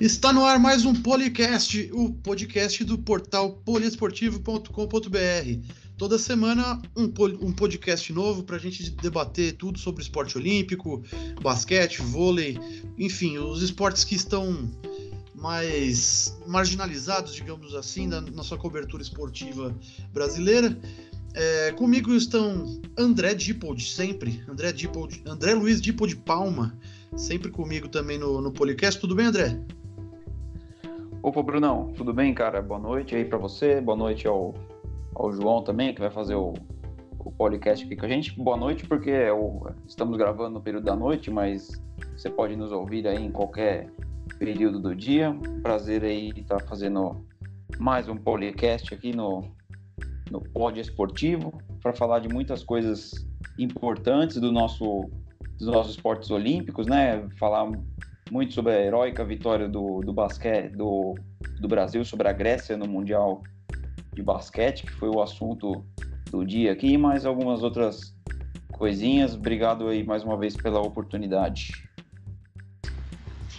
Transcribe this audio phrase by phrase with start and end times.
[0.00, 5.68] Está no ar mais um Policast, o podcast do portal poliesportivo.com.br.
[5.98, 7.12] Toda semana um,
[7.46, 11.02] um podcast novo para a gente debater tudo sobre esporte olímpico,
[11.42, 12.58] basquete, vôlei,
[12.96, 14.70] enfim, os esportes que estão
[15.34, 19.78] mais marginalizados, digamos assim, na nossa cobertura esportiva
[20.14, 20.80] brasileira.
[21.34, 24.42] É, comigo estão André Dippold, sempre.
[24.48, 26.74] André, Dippold, André Luiz Dippold Palma,
[27.18, 28.98] sempre comigo também no, no Policast.
[28.98, 29.60] Tudo bem, André?
[31.22, 32.62] Opa, Brunão, tudo bem, cara?
[32.62, 34.54] Boa noite aí para você, boa noite ao,
[35.14, 36.54] ao João também, que vai fazer o,
[37.18, 38.34] o podcast aqui com a gente.
[38.40, 41.78] Boa noite, porque é o, estamos gravando no período da noite, mas
[42.16, 43.90] você pode nos ouvir aí em qualquer
[44.38, 45.36] período do dia.
[45.62, 47.22] Prazer aí estar tá fazendo
[47.78, 49.44] mais um podcast aqui no,
[50.30, 51.52] no Pod Esportivo,
[51.82, 53.28] para falar de muitas coisas
[53.58, 55.10] importantes do nosso,
[55.58, 57.28] dos nossos esportes olímpicos, né?
[57.38, 57.70] Falar
[58.30, 61.14] muito sobre a heróica vitória do, do basquete do,
[61.60, 63.42] do Brasil sobre a Grécia no Mundial
[64.12, 65.84] de Basquete, que foi o assunto
[66.30, 68.14] do dia aqui, e mais algumas outras
[68.72, 69.34] coisinhas.
[69.34, 71.72] Obrigado aí mais uma vez pela oportunidade.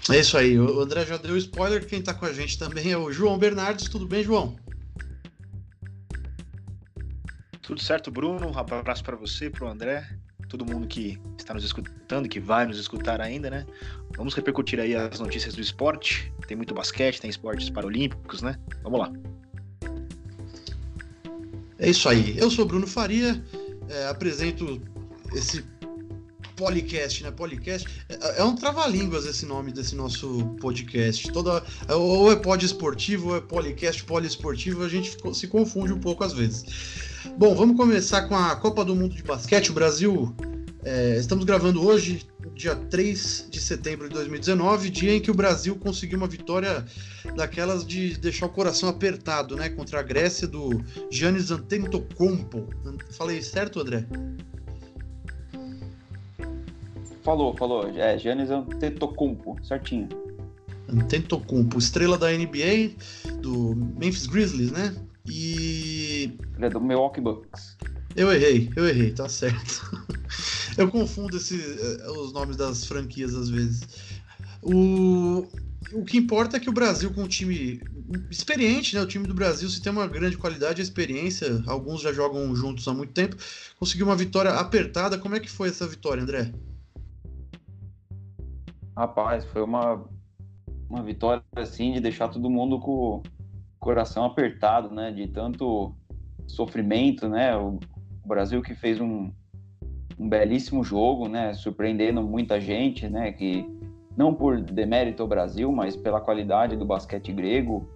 [0.09, 2.97] É isso aí, o André já deu spoiler, quem está com a gente também é
[2.97, 3.87] o João Bernardes.
[3.87, 4.55] Tudo bem, João?
[7.61, 8.47] Tudo certo, Bruno.
[8.47, 10.20] Um abraço para você, para o André
[10.51, 13.65] todo mundo que está nos escutando, que vai nos escutar ainda, né?
[14.17, 16.31] Vamos repercutir aí as notícias do esporte.
[16.45, 18.59] Tem muito basquete, tem esportes paralímpicos, né?
[18.83, 19.13] Vamos lá.
[21.79, 22.37] É isso aí.
[22.37, 23.41] Eu sou Bruno Faria,
[23.87, 24.81] é, apresento
[25.33, 25.63] esse
[26.57, 27.31] Policast, né?
[27.31, 27.87] Policast.
[28.09, 31.31] É, é um trava-línguas esse nome desse nosso podcast.
[31.31, 36.25] Toda, ou é pod esportivo, ou é policast, poliesportivo, a gente se confunde um pouco
[36.25, 37.10] às vezes.
[37.29, 39.69] Bom, vamos começar com a Copa do Mundo de Basquete.
[39.69, 40.35] O Brasil,
[40.83, 45.75] é, estamos gravando hoje, dia 3 de setembro de 2019, dia em que o Brasil
[45.75, 46.83] conseguiu uma vitória
[47.35, 49.69] daquelas de deixar o coração apertado, né?
[49.69, 52.67] Contra a Grécia do Giannis Antetokounmpo.
[53.11, 54.05] Falei certo, André?
[57.21, 57.87] Falou, falou.
[57.87, 60.09] É, Giannis Antetokounmpo, certinho.
[60.89, 62.95] Antetokounmpo, estrela da NBA,
[63.41, 64.95] do Memphis Grizzlies, né?
[65.31, 66.37] E.
[66.57, 67.77] Ele é do Milwaukee Bucks.
[68.17, 69.89] Eu errei, eu errei, tá certo.
[70.77, 73.87] eu confundo esse, eh, os nomes das franquias às vezes.
[74.61, 75.47] O,
[75.93, 77.81] o que importa é que o Brasil, com um time
[78.29, 79.01] experiente, né?
[79.01, 82.85] O time do Brasil, se tem uma grande qualidade e experiência, alguns já jogam juntos
[82.89, 83.37] há muito tempo,
[83.79, 85.17] conseguiu uma vitória apertada.
[85.17, 86.51] Como é que foi essa vitória, André?
[88.97, 90.03] Rapaz, foi uma,
[90.89, 93.23] uma vitória assim de deixar todo mundo com
[93.81, 95.93] coração apertado, né, de tanto
[96.47, 97.79] sofrimento, né, o
[98.25, 99.31] Brasil que fez um,
[100.17, 103.67] um belíssimo jogo, né, surpreendendo muita gente, né, que
[104.15, 107.89] não por demérito ao Brasil, mas pela qualidade do basquete grego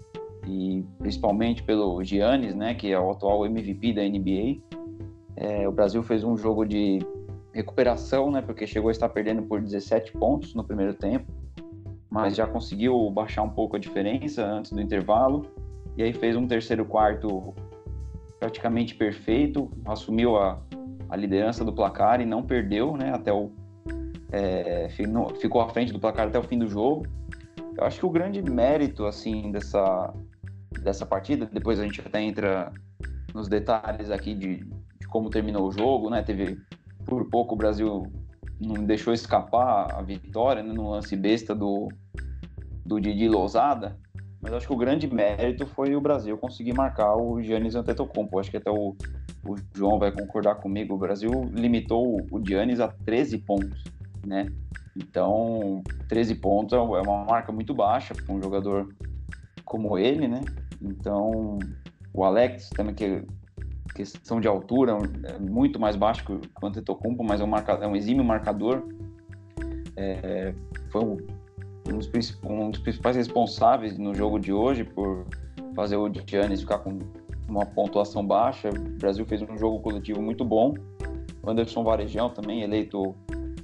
[0.47, 4.61] e principalmente pelo Giannis, né, que é o atual MVP da NBA.
[5.35, 6.99] É, o Brasil fez um jogo de
[7.53, 11.31] recuperação, né, porque chegou a estar perdendo por 17 pontos no primeiro tempo,
[12.09, 15.45] mas já conseguiu baixar um pouco a diferença antes do intervalo
[15.97, 17.53] e aí fez um terceiro quarto
[18.39, 20.61] praticamente perfeito, assumiu a,
[21.09, 23.51] a liderança do placar e não perdeu, né, até o
[24.31, 27.05] é, ficou à frente do placar até o fim do jogo.
[27.77, 30.13] Eu acho que o grande mérito assim dessa
[30.81, 32.71] dessa partida, depois a gente até entra
[33.33, 34.57] nos detalhes aqui de,
[34.99, 36.21] de como terminou o jogo, né?
[36.21, 36.57] Teve
[37.05, 38.11] por pouco o Brasil
[38.59, 41.87] não deixou escapar a vitória né, no lance besta do
[42.85, 43.97] do Didi Lousada,
[44.45, 48.37] mas acho que o grande mérito foi o Brasil conseguir marcar o Giannis Antetokounmpo.
[48.37, 48.95] Acho que até o,
[49.43, 50.93] o João vai concordar comigo.
[50.93, 53.83] O Brasil limitou o Giannis a 13 pontos,
[54.23, 54.45] né?
[54.95, 58.87] Então, 13 pontos é, é uma marca muito baixa para um jogador
[59.65, 60.41] como ele, né?
[60.79, 61.57] Então,
[62.13, 63.23] o Alex também que
[63.95, 67.87] questão de altura é muito mais baixo que o Antetokounmpo, mas é um, marca, é
[67.87, 68.83] um exímio marcador.
[69.95, 70.53] É,
[70.91, 71.17] foi um
[71.91, 75.25] um dos, um dos principais responsáveis no jogo de hoje por
[75.75, 76.99] fazer o Giannis ficar com
[77.47, 78.69] uma pontuação baixa.
[78.69, 80.73] O Brasil fez um jogo coletivo muito bom.
[81.43, 83.15] O Anderson Varejão também eleito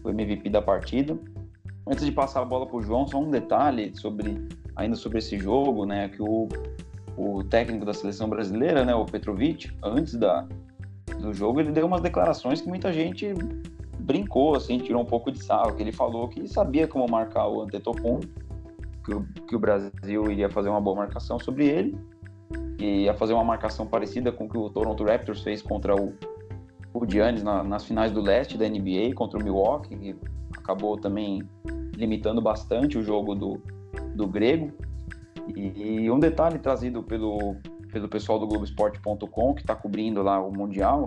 [0.04, 1.18] o MVP da partida.
[1.88, 5.38] Antes de passar a bola para o João, só um detalhe sobre ainda sobre esse
[5.38, 6.10] jogo, né?
[6.10, 6.48] Que o,
[7.18, 10.48] o técnico da seleção brasileira, né, o Petrovic, antes da,
[11.20, 13.34] do jogo, ele deu umas declarações que muita gente
[14.02, 17.62] brincou, assim, tirou um pouco de sarro, que ele falou que sabia como marcar o
[17.62, 18.28] Antetokounmpo,
[19.06, 21.98] que o, que o Brasil iria fazer uma boa marcação sobre ele,
[22.80, 26.14] e ia fazer uma marcação parecida com o que o Toronto Raptors fez contra o,
[26.94, 30.16] o Giannis na, nas finais do leste da NBA, contra o Milwaukee, que
[30.58, 31.44] acabou também
[31.96, 33.62] limitando bastante o jogo do,
[34.16, 34.72] do grego.
[35.56, 37.56] E, e um detalhe trazido pelo,
[37.92, 41.06] pelo pessoal do Globoesporte.com, que está cobrindo lá o Mundial,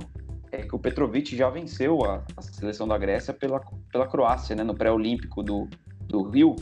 [0.55, 3.61] é que o Petrovic já venceu a, a seleção da Grécia pela,
[3.91, 5.69] pela Croácia, né, no pré-olímpico do,
[6.07, 6.57] do Rio.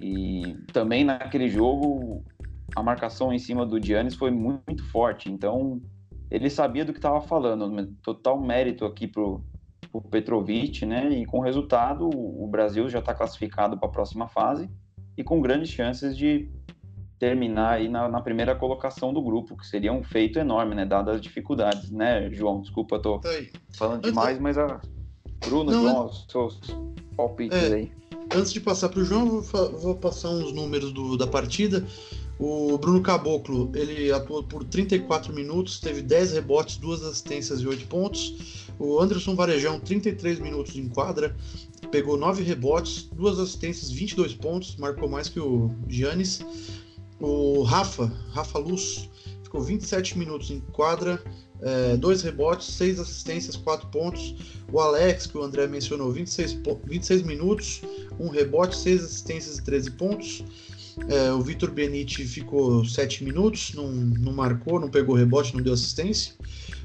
[0.00, 2.24] E também naquele jogo,
[2.74, 5.30] a marcação em cima do Giannis foi muito, muito forte.
[5.30, 5.80] Então,
[6.30, 7.86] ele sabia do que estava falando.
[8.02, 9.44] Total mérito aqui pro,
[9.90, 11.08] pro Petrovic, né?
[11.10, 14.68] E com o resultado, o Brasil já está classificado para a próxima fase
[15.16, 16.50] e com grandes chances de
[17.22, 20.84] terminar aí na, na, primeira colocação do grupo, que seria um feito enorme, né?
[20.84, 22.60] Dadas as dificuldades, né, João?
[22.60, 23.20] Desculpa, tô
[23.74, 24.80] falando demais, mas a
[25.46, 26.32] Bruno, Não, João, é...
[26.32, 26.60] seus
[27.16, 27.92] palpites é, aí.
[28.34, 31.86] Antes de passar para o João, vou, vou, passar uns números do, da partida.
[32.40, 37.86] O Bruno Caboclo, ele atuou por 34 minutos, teve 10 rebotes, 2 assistências e 8
[37.86, 38.66] pontos.
[38.80, 41.36] O Anderson Varejão, 33 minutos em quadra,
[41.92, 46.44] pegou 9 rebotes, 2 assistências, 22 pontos, marcou mais que o Giannis.
[47.22, 49.08] O Rafa, Rafa Luz,
[49.44, 51.22] ficou 27 minutos em quadra,
[51.60, 54.34] é, dois rebotes, seis assistências, quatro pontos.
[54.72, 57.80] O Alex, que o André mencionou, 26, 26 minutos,
[58.18, 60.44] um rebote, seis assistências e 13 pontos.
[61.08, 65.74] É, o Vitor Benite ficou 7 minutos, não, não marcou, não pegou rebote, não deu
[65.74, 66.34] assistência.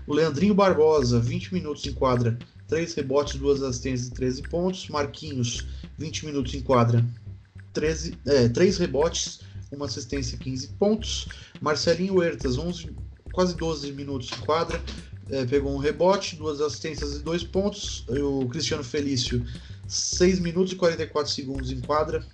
[0.06, 2.38] O Leandrinho Barbosa, 20 minutos em quadra,
[2.68, 4.88] 3 rebotes, 2 assistências e 13 pontos.
[4.88, 5.66] Marquinhos,
[5.98, 7.04] 20 minutos em quadra,
[7.74, 11.28] 13, é, 3 rebotes, uma assistência e 15 pontos.
[11.62, 12.96] Marcelinho Huertas, 11,
[13.32, 14.82] quase 12 minutos em quadra,
[15.30, 18.06] é, pegou um rebote, duas assistências e dois pontos.
[18.10, 19.46] O Cristiano Felício,
[19.88, 22.26] 6 minutos e 44 segundos em quadra,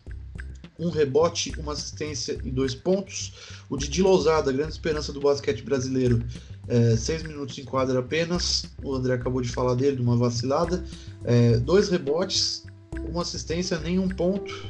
[0.80, 3.34] um rebote, uma assistência e dois pontos.
[3.70, 6.24] O Didi Lousada, grande esperança do basquete brasileiro,
[6.68, 8.66] é, seis minutos em quadra apenas.
[8.84, 10.84] O André acabou de falar dele, de uma vacilada.
[11.24, 12.64] É, dois rebotes,
[13.10, 14.66] uma assistência, nenhum ponto.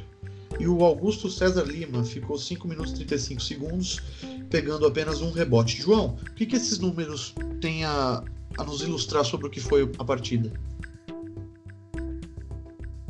[0.59, 4.01] E o Augusto César Lima ficou 5 minutos e 35 segundos,
[4.49, 5.81] pegando apenas um rebote.
[5.81, 8.23] João, o que, que esses números têm a,
[8.57, 10.51] a nos ilustrar sobre o que foi a partida?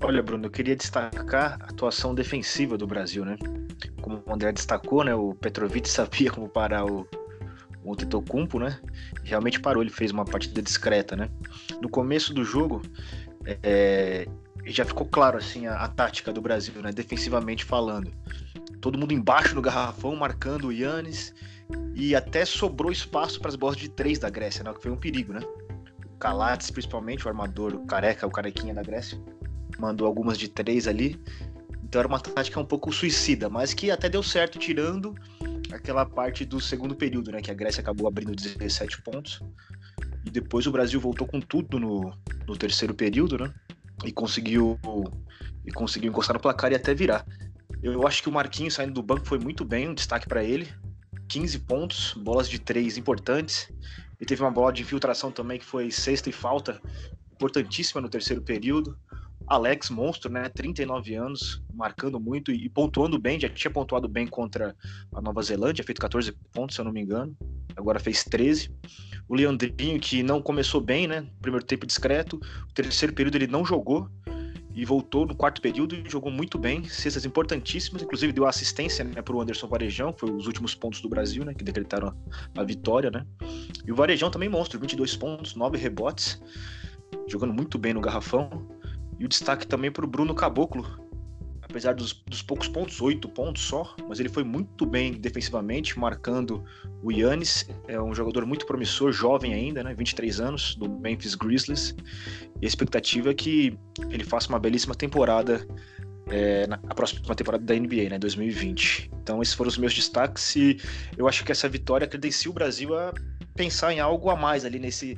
[0.02, 3.38] Olha, Bruno, eu queria destacar a atuação defensiva do Brasil, né?
[4.02, 5.16] Como o André destacou, né?
[5.16, 7.08] O Petrovic sabia como parar o,
[7.86, 8.80] o Tetocumpo, né?
[9.24, 11.30] Realmente parou, ele fez uma partida discreta, né?
[11.82, 12.82] No começo do jogo,
[13.46, 14.28] é,
[14.72, 16.92] já ficou claro assim a, a, tática do Brasil, né?
[16.92, 18.12] Defensivamente falando.
[18.80, 21.34] Todo mundo embaixo no garrafão, marcando o Yannis.
[21.96, 24.74] E até sobrou espaço para as bolas de três da Grécia, né?
[24.74, 25.42] Que foi um perigo, né?
[26.06, 29.20] O Calates, principalmente, o armador, o careca, o carequinha da Grécia,
[29.80, 31.20] mandou algumas de três ali.
[31.84, 35.16] Então era uma tática um pouco suicida, mas que até deu certo, tirando
[35.72, 37.42] aquela parte do segundo período, né?
[37.42, 39.42] Que a Grécia acabou abrindo 17 pontos.
[40.26, 42.14] E depois o Brasil voltou com tudo no,
[42.48, 43.54] no terceiro período, né?
[44.04, 44.80] E conseguiu
[45.66, 47.26] e conseguiu encostar no placar e até virar.
[47.82, 50.68] Eu acho que o Marquinhos saindo do banco foi muito bem, um destaque para ele.
[51.28, 53.72] 15 pontos, bolas de três importantes.
[54.20, 56.82] E teve uma bola de infiltração também que foi sexta e falta,
[57.34, 58.98] importantíssima no terceiro período.
[59.48, 60.50] Alex, monstro, né?
[60.50, 63.40] 39 anos, marcando muito e pontuando bem.
[63.40, 64.76] Já tinha pontuado bem contra
[65.14, 67.36] a Nova Zelândia, feito 14 pontos, se eu não me engano.
[67.76, 68.72] Agora fez 13.
[69.28, 71.28] O Leandrinho, que não começou bem, né?
[71.42, 72.40] Primeiro tempo discreto.
[72.70, 74.10] O terceiro período ele não jogou
[74.76, 76.84] e voltou no quarto período e jogou muito bem.
[76.86, 81.10] Cestas importantíssimas, inclusive deu assistência né, para o Anderson Varejão, foi os últimos pontos do
[81.10, 81.54] Brasil, né?
[81.54, 82.16] Que decretaram
[82.58, 83.26] a vitória, né?
[83.86, 86.42] E o Varejão também monstro, 22 pontos, 9 rebotes,
[87.28, 88.50] jogando muito bem no garrafão.
[89.20, 90.86] E o destaque também para o Bruno Caboclo,
[91.62, 96.64] apesar dos, dos, poucos pontos, oito pontos só, mas ele foi muito bem defensivamente, marcando
[97.02, 97.68] o Yannis.
[97.88, 99.94] É um jogador muito promissor, jovem ainda, né?
[99.94, 101.96] 23 anos, do Memphis Grizzlies.
[102.62, 103.78] E a expectativa é que
[104.10, 105.66] ele faça uma belíssima temporada
[106.28, 108.20] é, na próxima temporada da NBA, né?
[108.20, 109.12] 2020.
[109.22, 110.78] Então, esses foram os meus destaques e
[111.18, 113.14] eu acho que essa vitória credencia o Brasil a
[113.56, 115.18] pensar em algo a mais ali nesse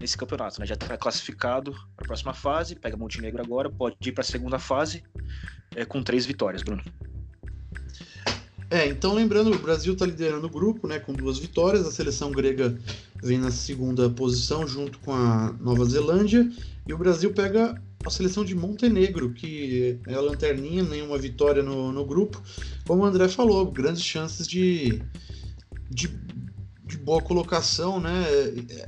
[0.00, 0.66] nesse campeonato, né?
[0.66, 4.58] Já está classificado para a próxima fase, pega Montenegro agora, pode ir para a segunda
[4.58, 5.02] fase
[5.74, 6.82] é, com três vitórias, Bruno.
[8.70, 11.86] É, então lembrando, o Brasil está liderando o grupo, né, com duas vitórias.
[11.86, 12.76] A seleção grega
[13.22, 16.50] vem na segunda posição junto com a Nova Zelândia
[16.86, 21.92] e o Brasil pega a seleção de Montenegro, que é a lanterninha, nenhuma vitória no,
[21.92, 22.42] no grupo.
[22.86, 25.00] Como o André falou, grandes chances de,
[25.88, 26.08] de
[26.94, 28.24] de boa colocação, né?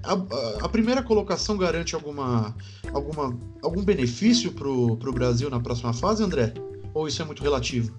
[0.03, 2.55] A, a, primeira colocação garante alguma,
[2.93, 6.55] alguma, algum benefício para o Brasil na próxima fase, André?
[6.95, 7.95] Ou isso é muito relativo?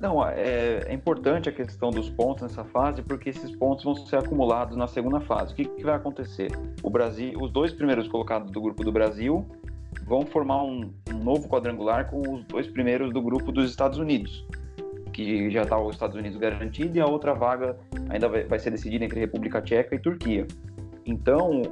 [0.00, 4.16] Não, é, é, importante a questão dos pontos nessa fase, porque esses pontos vão ser
[4.16, 5.52] acumulados na segunda fase.
[5.52, 6.50] O que, que vai acontecer?
[6.82, 9.46] O Brasil, os dois primeiros colocados do grupo do Brasil
[10.06, 14.46] vão formar um, um novo quadrangular com os dois primeiros do grupo dos Estados Unidos,
[15.24, 17.76] que já está os Estados Unidos garantido e a outra vaga
[18.08, 20.46] ainda vai, vai ser decidida entre República Tcheca e Turquia.
[21.04, 21.62] Então,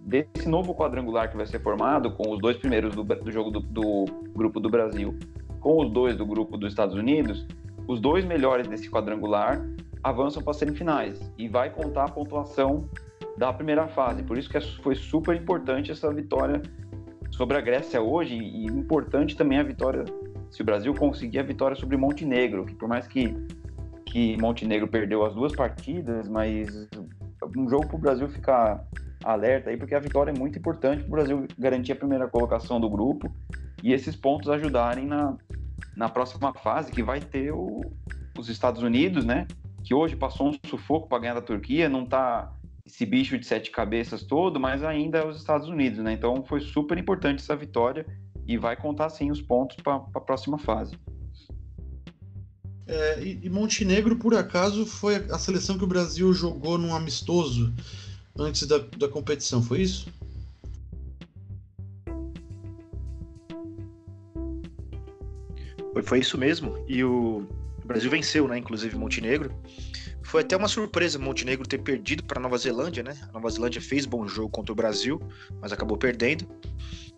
[0.00, 3.60] desse novo quadrangular que vai ser formado, com os dois primeiros do, do jogo do,
[3.60, 5.16] do, grupo do Brasil,
[5.60, 7.46] com os dois do grupo dos Estados Unidos,
[7.86, 9.64] os dois melhores desse quadrangular
[10.02, 12.88] avançam para as semifinais e vai contar a pontuação
[13.36, 14.22] da primeira fase.
[14.22, 16.62] Por isso que foi super importante essa vitória
[17.30, 20.04] sobre a Grécia hoje e importante também a vitória,
[20.50, 23.34] se o Brasil conseguir a vitória sobre Montenegro, que por mais que,
[24.04, 26.88] que Montenegro perdeu as duas partidas, mas
[27.56, 28.84] um jogo para o Brasil ficar
[29.24, 32.80] alerta aí, porque a vitória é muito importante para o Brasil garantir a primeira colocação
[32.80, 33.30] do grupo
[33.82, 35.36] e esses pontos ajudarem na,
[35.96, 37.80] na próxima fase, que vai ter o,
[38.38, 39.46] os Estados Unidos, né?
[39.84, 42.52] Que hoje passou um sufoco para ganhar da Turquia, não está
[42.84, 46.12] esse bicho de sete cabeças todo, mas ainda é os Estados Unidos, né?
[46.12, 48.06] Então foi super importante essa vitória
[48.46, 50.96] e vai contar sim os pontos para a próxima fase.
[52.86, 57.74] É, e Montenegro, por acaso, foi a seleção que o Brasil jogou num amistoso
[58.38, 60.08] antes da, da competição, foi isso?
[65.92, 66.76] Foi, foi isso mesmo.
[66.86, 67.48] E o,
[67.82, 68.58] o Brasil venceu, né?
[68.58, 69.50] Inclusive Montenegro.
[70.26, 73.16] Foi até uma surpresa Montenegro ter perdido para Nova Zelândia, né?
[73.28, 75.20] A Nova Zelândia fez bom jogo contra o Brasil,
[75.60, 76.44] mas acabou perdendo.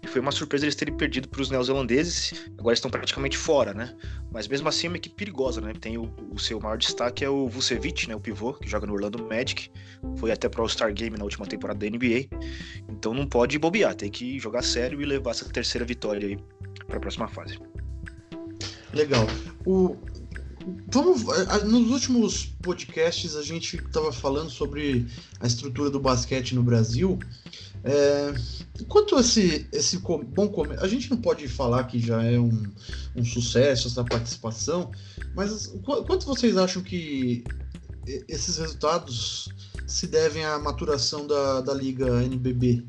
[0.02, 2.50] E foi uma surpresa eles terem perdido para os neozelandeses.
[2.58, 3.96] Agora estão praticamente fora, né?
[4.30, 5.72] Mas mesmo assim é uma equipe perigosa, né?
[5.80, 8.14] Tem o, o seu maior destaque é o Vucevic, né?
[8.14, 9.70] O pivô, que joga no Orlando Magic.
[10.18, 12.28] Foi até para o All-Star Game na última temporada da NBA.
[12.90, 16.38] Então não pode bobear, tem que jogar sério e levar essa terceira vitória aí
[16.86, 17.58] para a próxima fase.
[18.92, 19.26] Legal.
[19.66, 19.96] O,
[20.92, 21.22] Vamos,
[21.64, 25.06] nos últimos podcasts a gente estava falando sobre
[25.40, 27.18] a estrutura do basquete no Brasil.
[27.84, 28.34] É,
[28.88, 32.64] quanto esse, esse bom começo, a gente não pode falar que já é um,
[33.16, 34.90] um sucesso essa participação,
[35.34, 37.44] mas quanto vocês acham que
[38.28, 39.48] esses resultados
[39.86, 42.84] se devem à maturação da, da Liga NBB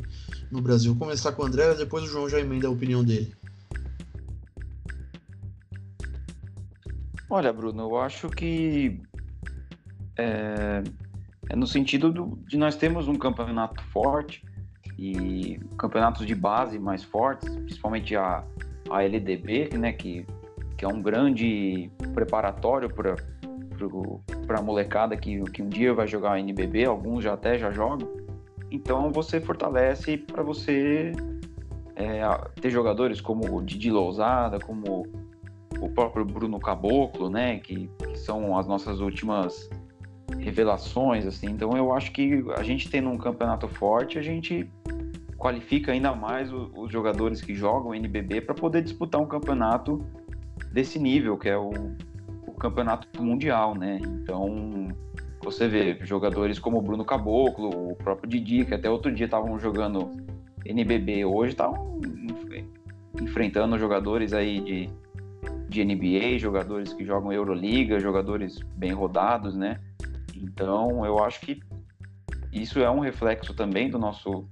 [0.51, 0.93] no Brasil?
[0.93, 3.38] Vou começar com o André, depois o João já emenda a opinião dele.
[7.29, 8.99] Olha, Bruno, eu acho que
[10.17, 10.81] é,
[11.49, 14.43] é no sentido do, de nós termos um campeonato forte
[14.97, 18.43] e campeonatos de base mais fortes, principalmente a,
[18.89, 20.25] a LDB, né, que,
[20.75, 23.15] que é um grande preparatório para
[24.45, 27.71] para a molecada que, que um dia vai jogar a NBB, alguns já até já
[27.71, 28.09] jogam.
[28.69, 31.13] Então você fortalece para você
[31.95, 32.21] é,
[32.59, 35.07] ter jogadores como o Didi Lousada, como
[35.79, 39.69] o próprio Bruno Caboclo, né, que, que, são as nossas últimas
[40.37, 41.47] revelações, assim.
[41.47, 44.69] Então eu acho que a gente tendo um campeonato forte, a gente
[45.37, 50.03] qualifica ainda mais o, os jogadores que jogam NBB para poder disputar um campeonato
[50.71, 51.71] desse nível, que é o,
[52.45, 53.99] o campeonato mundial, né?
[54.03, 54.89] Então
[55.41, 59.57] você vê jogadores como o Bruno Caboclo, o próprio Didi, que até outro dia estavam
[59.57, 60.11] jogando
[60.65, 61.99] NBB, hoje estavam
[63.19, 64.89] enfrentando jogadores aí de
[65.69, 69.79] de NBA, jogadores que jogam Euroliga, jogadores bem rodados, né?
[70.35, 71.61] Então, eu acho que
[72.51, 74.49] isso é um reflexo também do nosso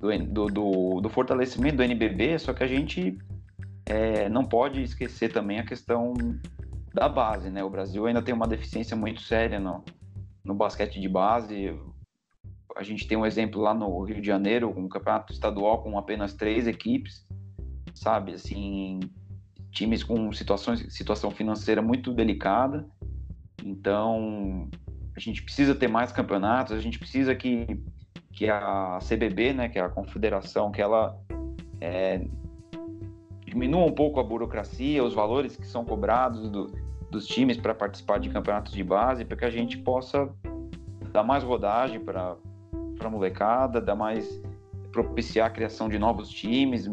[0.00, 3.16] do, do, do fortalecimento do NBB, só que a gente
[3.86, 6.12] é, não pode esquecer também a questão
[6.92, 7.62] da base, né?
[7.62, 9.84] O Brasil ainda tem uma deficiência muito séria no,
[10.44, 11.78] no basquete de base.
[12.76, 16.34] A gente tem um exemplo lá no Rio de Janeiro, um campeonato estadual com apenas
[16.34, 17.24] três equipes,
[17.94, 18.32] sabe?
[18.32, 18.98] Assim,
[19.72, 22.86] times com situações, situação financeira muito delicada.
[23.64, 24.68] Então,
[25.16, 27.80] a gente precisa ter mais campeonatos, a gente precisa que,
[28.32, 31.18] que a CBB, né, que é a confederação, que ela
[31.80, 32.24] é,
[33.44, 36.72] diminua um pouco a burocracia, os valores que são cobrados do,
[37.10, 40.30] dos times para participar de campeonatos de base, para que a gente possa
[41.12, 42.36] dar mais rodagem para
[43.00, 44.40] a molecada, dar mais
[44.90, 46.88] propiciar a criação de novos times,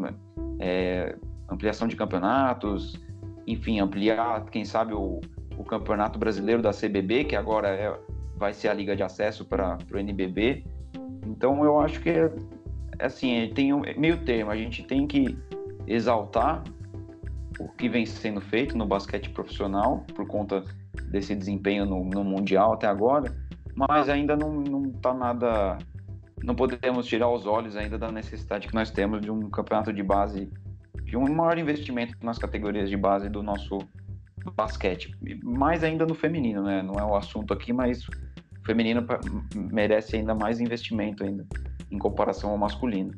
[0.60, 1.18] é,
[1.52, 3.00] ampliação de campeonatos,
[3.48, 5.20] enfim, ampliar, quem sabe, o,
[5.58, 8.00] o campeonato brasileiro da CBB, que agora é,
[8.36, 10.64] vai ser a liga de acesso para o NBB.
[11.26, 12.32] Então, eu acho que é,
[13.00, 15.38] é assim, tem um meio termo, a gente tem que
[15.88, 16.64] exaltar
[17.60, 20.64] o que vem sendo feito no basquete profissional, por conta
[21.12, 23.36] desse desempenho no, no Mundial até agora,
[23.76, 24.64] mas ainda não
[24.96, 25.78] está nada.
[26.42, 30.02] Não podemos tirar os olhos ainda da necessidade que nós temos de um campeonato de
[30.02, 30.50] base
[31.04, 33.80] de um maior investimento nas categorias de base do nosso
[34.56, 36.82] basquete, mais ainda no feminino, né?
[36.82, 39.06] Não é o assunto aqui, mas o feminino
[39.56, 41.46] merece ainda mais investimento ainda
[41.92, 43.14] em comparação ao masculino.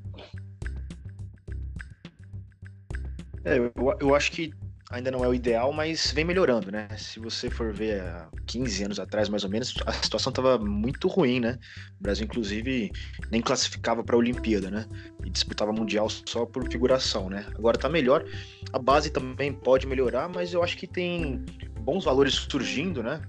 [3.44, 4.54] É, eu, eu acho que
[4.92, 6.88] ainda não é o ideal, mas vem melhorando, né?
[6.98, 11.08] Se você for ver há 15 anos atrás, mais ou menos, a situação estava muito
[11.08, 11.58] ruim, né?
[12.00, 12.92] O Brasil, inclusive,
[13.32, 14.86] nem classificava para a Olimpíada, né?
[15.26, 17.46] E disputava Mundial só por figuração, né?
[17.56, 18.26] Agora está melhor.
[18.74, 21.44] A base também pode melhorar, mas eu acho que tem
[21.80, 23.22] bons valores surgindo, né?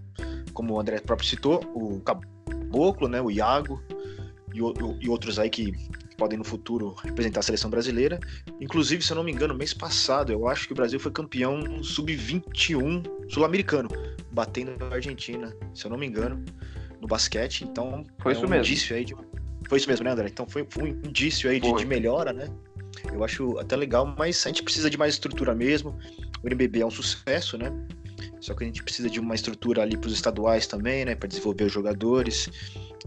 [0.53, 3.23] Como o André próprio citou, o Caboclo, né?
[3.23, 3.83] O Iago
[4.53, 4.59] e,
[5.05, 5.73] e outros aí que
[6.17, 8.19] podem no futuro representar a seleção brasileira.
[8.61, 11.83] Inclusive, se eu não me engano, mês passado, eu acho que o Brasil foi campeão
[11.83, 13.89] sub-21 sul-americano,
[14.31, 16.45] batendo a Argentina, se eu não me engano,
[17.01, 17.65] no basquete.
[17.65, 18.65] Então, foi é isso um mesmo.
[18.65, 19.15] indício aí de...
[19.69, 20.29] Foi isso mesmo, né, André?
[20.29, 22.49] Então foi, um indício aí de, de melhora, né?
[23.11, 25.99] Eu acho até legal, mas a gente precisa de mais estrutura mesmo.
[26.43, 27.73] O NBB é um sucesso, né?
[28.43, 31.15] Só que a gente precisa de uma estrutura ali para os estaduais também, né?
[31.15, 32.51] Para desenvolver os jogadores.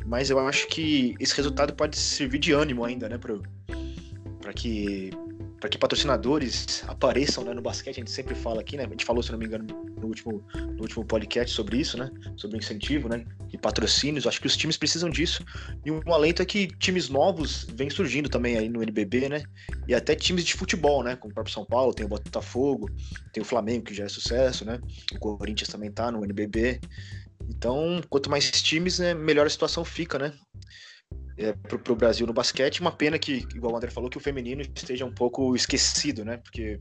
[0.06, 3.18] Mas eu acho que esse resultado pode servir de ânimo ainda, né?
[3.18, 5.12] Para que
[5.66, 8.86] para que patrocinadores apareçam né, no basquete, a gente sempre fala aqui, né?
[8.86, 9.66] A gente falou, se não me engano,
[10.00, 12.12] no último, no último podcast sobre isso, né?
[12.38, 13.26] Sobre o incentivo, né?
[13.52, 14.28] E patrocínios.
[14.28, 15.44] Acho que os times precisam disso.
[15.84, 19.44] E um alento é que times novos vêm surgindo também aí no NBB, né?
[19.88, 21.16] E até times de futebol, né?
[21.16, 22.88] Como o próprio São Paulo, tem o Botafogo,
[23.34, 24.80] tem o Flamengo, que já é sucesso, né?
[25.14, 26.80] O Corinthians também tá no NBB.
[27.50, 30.32] Então, quanto mais times, né, melhor a situação fica, né?
[31.38, 32.80] É, para o Brasil no basquete.
[32.80, 36.38] Uma pena que, igual o André falou, que o feminino esteja um pouco esquecido, né?
[36.38, 36.80] Porque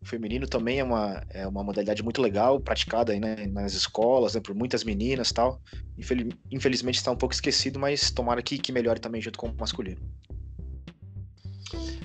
[0.00, 4.34] o feminino também é uma, é uma modalidade muito legal, praticada aí, né, nas escolas,
[4.34, 5.60] né, por muitas meninas tal.
[5.98, 9.54] Infeliz, infelizmente está um pouco esquecido, mas tomara que, que melhore também junto com o
[9.58, 10.00] masculino.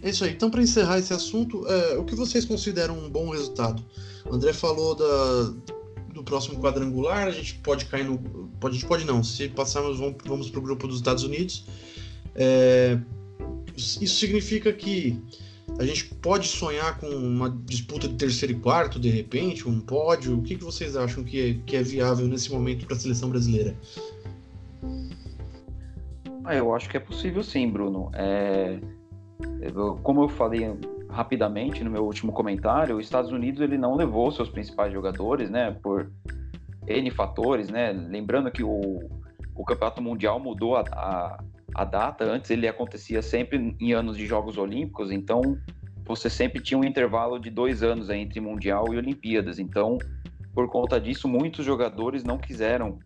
[0.01, 0.31] É isso aí.
[0.31, 3.85] Então, para encerrar esse assunto, é, o que vocês consideram um bom resultado?
[4.25, 5.53] O André falou da,
[6.13, 8.17] do próximo quadrangular, a gente pode cair no.
[8.59, 9.23] Pode, a gente pode não.
[9.23, 11.65] Se passarmos, vamos para o grupo dos Estados Unidos.
[12.35, 12.97] É,
[13.75, 15.19] isso significa que
[15.79, 20.37] a gente pode sonhar com uma disputa de terceiro e quarto, de repente, um pódio.
[20.37, 23.29] O que, que vocês acham que é, que é viável nesse momento para a seleção
[23.29, 23.75] brasileira?
[26.45, 28.11] Ah, eu acho que é possível sim, Bruno.
[28.13, 28.79] É,
[30.03, 30.65] como eu falei
[31.13, 35.71] rapidamente no meu último comentário, os Estados Unidos ele não levou seus principais jogadores, né,
[35.81, 36.11] por
[36.87, 38.99] N fatores, né, lembrando que o,
[39.55, 41.43] o Campeonato Mundial mudou a, a,
[41.75, 45.41] a data, antes ele acontecia sempre em anos de Jogos Olímpicos, então
[46.03, 49.97] você sempre tinha um intervalo de dois anos entre Mundial e Olimpíadas, então
[50.53, 52.97] por conta disso muitos jogadores não quiseram,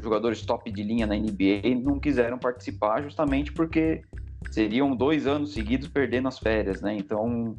[0.00, 4.02] jogadores top de linha na NBA não quiseram participar justamente porque
[4.50, 6.96] seriam dois anos seguidos perdendo as férias, né?
[6.96, 7.56] Então,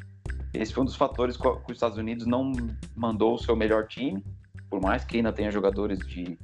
[0.54, 2.52] esse foi um dos fatores que os Estados Unidos não
[2.96, 4.24] mandou o seu melhor time,
[4.70, 6.38] por mais que ainda tenha jogadores de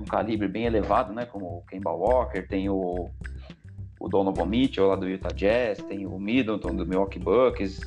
[0.00, 1.24] um calibre bem elevado, né?
[1.24, 3.08] Como o Kemba Walker, tem o,
[3.98, 7.80] o Donovan Mitchell lá do Utah Jazz, tem o Middleton do Milwaukee Bucks,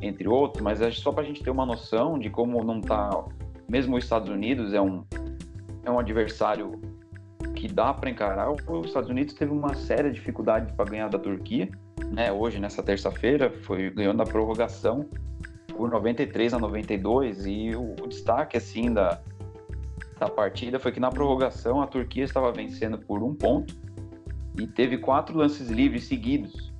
[0.00, 3.10] entre outros, mas acho só para a gente ter uma noção de como não tá,
[3.68, 5.04] mesmo os Estados Unidos é um
[5.84, 6.80] é um adversário
[7.58, 8.50] que dá para encarar.
[8.52, 11.68] Os Estados Unidos teve uma séria dificuldade para ganhar da Turquia,
[12.06, 12.30] né?
[12.30, 15.08] Hoje, nessa terça-feira, foi ganhando a prorrogação
[15.66, 19.20] por 93 a 92 e o, o destaque assim da,
[20.20, 23.74] da partida foi que na prorrogação a Turquia estava vencendo por um ponto
[24.56, 26.72] e teve quatro lances livres seguidos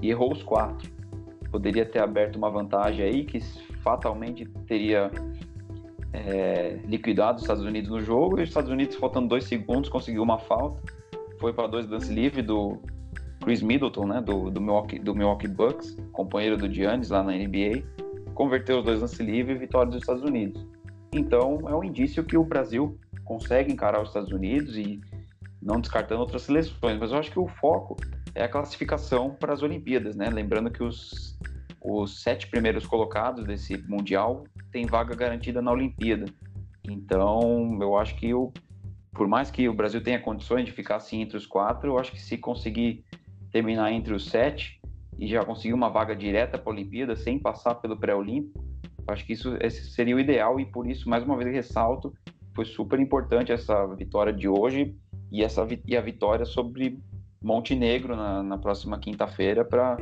[0.00, 0.90] e errou os quatro.
[1.50, 3.40] Poderia ter aberto uma vantagem aí que
[3.82, 5.10] fatalmente teria
[6.26, 10.22] é, liquidado os Estados Unidos no jogo e os Estados Unidos, faltando dois segundos, conseguiu
[10.22, 10.80] uma falta.
[11.38, 12.80] Foi para dois lance livre do
[13.42, 17.84] Chris Middleton, né, do, do, Milwaukee, do Milwaukee Bucks, companheiro do Giannis lá na NBA.
[18.34, 20.66] Converteu os dois lance livre e vitória dos Estados Unidos.
[21.12, 25.00] Então, é um indício que o Brasil consegue encarar os Estados Unidos e
[25.62, 26.98] não descartando outras seleções.
[26.98, 27.96] Mas eu acho que o foco
[28.34, 30.28] é a classificação para as Olimpíadas, né?
[30.28, 31.36] Lembrando que os
[31.86, 34.44] os sete primeiros colocados desse Mundial
[34.76, 36.26] têm vaga garantida na Olimpíada.
[36.84, 38.52] Então, eu acho que eu,
[39.14, 42.12] por mais que o Brasil tenha condições de ficar assim entre os quatro, eu acho
[42.12, 43.02] que se conseguir
[43.50, 44.78] terminar entre os sete
[45.18, 48.62] e já conseguir uma vaga direta para a Olimpíada sem passar pelo pré-olímpico,
[49.08, 49.56] acho que isso
[49.94, 52.12] seria o ideal e por isso, mais uma vez, ressalto,
[52.54, 54.94] foi super importante essa vitória de hoje
[55.32, 56.98] e, essa, e a vitória sobre
[57.42, 59.96] Montenegro na, na próxima quinta-feira para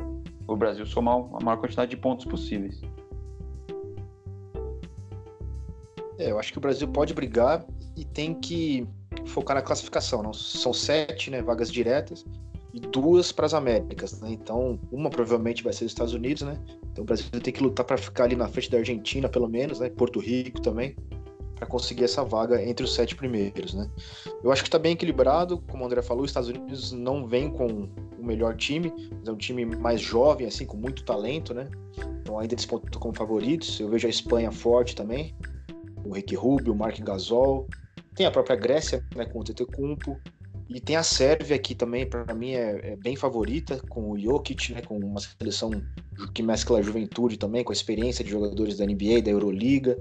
[0.45, 2.81] o Brasil somar a maior quantidade de pontos possíveis.
[6.17, 8.87] É, eu acho que o Brasil pode brigar e tem que
[9.25, 10.23] focar na classificação.
[10.23, 10.33] Não?
[10.33, 12.25] São sete né, vagas diretas
[12.73, 14.19] e duas para as Américas.
[14.21, 14.31] Né?
[14.31, 16.59] Então, uma provavelmente vai ser os Estados Unidos, né?
[16.91, 19.79] Então o Brasil tem que lutar para ficar ali na frente da Argentina, pelo menos,
[19.79, 19.89] né?
[19.89, 20.95] Porto Rico também.
[21.55, 23.89] para conseguir essa vaga entre os sete primeiros, né?
[24.43, 27.49] Eu acho que está bem equilibrado, como o André falou, os Estados Unidos não vem
[27.49, 27.87] com
[28.19, 31.69] o melhor time, mas é um time mais jovem, assim, com muito talento, né?
[32.21, 33.79] Então ainda disputam como favoritos.
[33.79, 35.33] Eu vejo a Espanha forte também,
[36.05, 37.67] o Ricky Rubio, o Mark Gasol,
[38.15, 40.19] tem a própria Grécia, né, com o Tetecumpo,
[40.67, 44.73] e tem a Sérvia aqui também, para mim é, é, bem favorita, com o Jokic,
[44.73, 45.69] né, com uma seleção
[46.33, 49.97] que mescla a juventude também, com a experiência de jogadores da NBA, da Euroliga,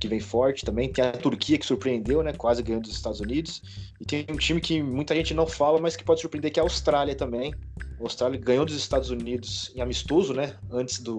[0.00, 0.90] que vem forte também.
[0.90, 3.62] Tem a Turquia que surpreendeu, né, quase ganhando dos Estados Unidos.
[4.00, 6.62] E tem um time que muita gente não fala, mas que pode surpreender, que é
[6.62, 7.52] a Austrália também.
[8.00, 11.18] A Austrália ganhou dos Estados Unidos em amistoso, né, antes do,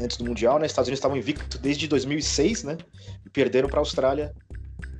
[0.00, 0.66] antes do Mundial, né?
[0.66, 2.76] Estados Unidos estavam invictos desde 2006, né?
[3.24, 4.34] E perderam para a Austrália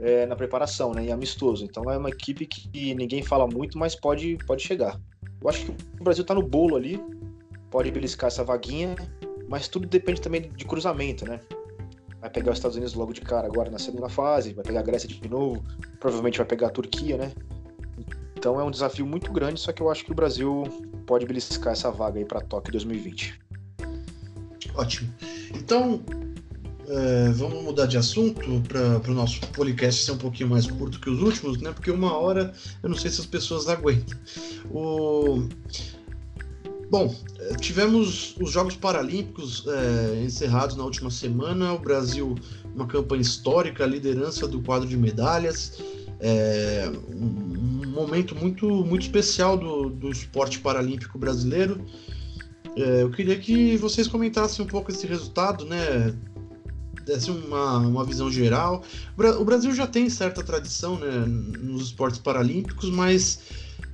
[0.01, 1.65] é, na preparação, né, em amistoso.
[1.65, 5.01] Então é uma equipe que ninguém fala muito, mas pode, pode chegar.
[5.41, 7.03] Eu acho que o Brasil está no bolo ali,
[7.71, 8.95] pode beliscar essa vaguinha,
[9.49, 11.41] mas tudo depende também de cruzamento, né?
[12.21, 14.83] Vai pegar os Estados Unidos logo de cara agora na segunda fase, vai pegar a
[14.83, 15.63] Grécia de novo,
[16.01, 17.33] provavelmente vai pegar a Turquia, né?
[18.37, 20.65] Então é um desafio muito grande, só que eu acho que o Brasil
[21.07, 23.44] pode beliscar essa vaga aí para Tóquio 2020.
[24.75, 25.13] Ótimo.
[25.55, 26.03] Então,
[26.89, 31.09] é, vamos mudar de assunto para o nosso podcast ser um pouquinho mais curto que
[31.09, 31.73] os últimos, né?
[31.73, 34.19] Porque uma hora eu não sei se as pessoas aguentam.
[34.71, 35.49] O...
[36.91, 41.73] Bom, é, tivemos os Jogos Paralímpicos é, encerrados na última semana.
[41.73, 42.35] O Brasil,
[42.75, 45.81] uma campanha histórica, liderança do quadro de medalhas.
[46.21, 51.81] É, um momento muito, muito especial do, do esporte paralímpico brasileiro.
[52.77, 56.15] É, eu queria que vocês comentassem um pouco esse resultado, né?
[57.05, 58.83] desse uma, uma visão geral.
[59.39, 63.41] O Brasil já tem certa tradição né, nos esportes paralímpicos, mas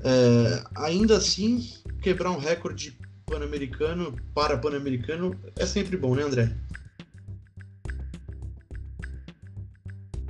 [0.03, 1.69] é, ainda assim,
[2.01, 6.53] quebrar um recorde pan-americano para pan-americano é sempre bom, né, André?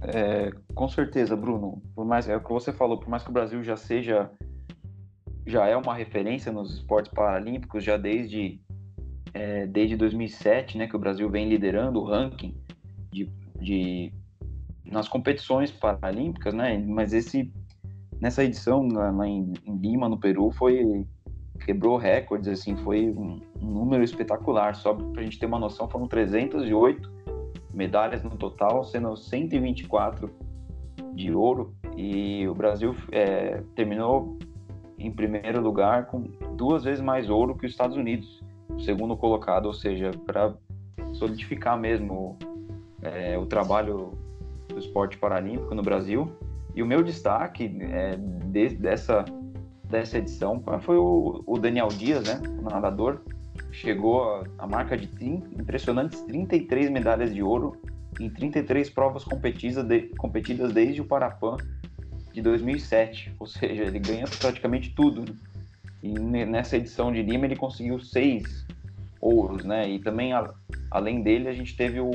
[0.03, 1.83] É, com certeza, Bruno.
[1.95, 4.31] Por mais é o que você falou, por mais que o Brasil já seja
[5.51, 8.61] já é uma referência nos esportes paralímpicos já desde
[9.33, 12.55] é, desde 2007, né, que o Brasil vem liderando o ranking
[13.13, 13.29] de,
[13.61, 14.13] de
[14.85, 16.79] nas competições paralímpicas, né?
[16.79, 17.53] Mas esse
[18.21, 21.07] nessa edição lá em, em Lima, no Peru, foi
[21.65, 24.75] quebrou recordes, assim, foi um, um número espetacular.
[24.75, 27.11] Só para a gente ter uma noção, foram 308
[27.73, 30.31] medalhas no total, sendo 124
[31.15, 31.75] de ouro.
[31.97, 34.39] E o Brasil é, terminou
[35.01, 36.23] em primeiro lugar com
[36.57, 40.55] duas vezes mais ouro que os Estados Unidos, o segundo colocado, ou seja, para
[41.15, 42.39] solidificar mesmo
[43.03, 44.13] é, o trabalho
[44.69, 46.31] do esporte paralímpico no Brasil.
[46.75, 49.25] E o meu destaque é, de, dessa,
[49.85, 53.21] dessa edição foi o, o, Daniel Dias, né, o nadador,
[53.73, 57.77] chegou a, marca de 30, impressionantes 33 medalhas de ouro
[58.21, 61.57] em 33 provas competidas, de, competidas desde o Parapan
[62.33, 65.25] de 2007, ou seja, ele ganha praticamente tudo.
[66.03, 68.66] E nessa edição de Lima ele conseguiu seis
[69.21, 69.88] ouros, né?
[69.88, 70.53] E também, a,
[70.90, 72.09] além dele, a gente teve o,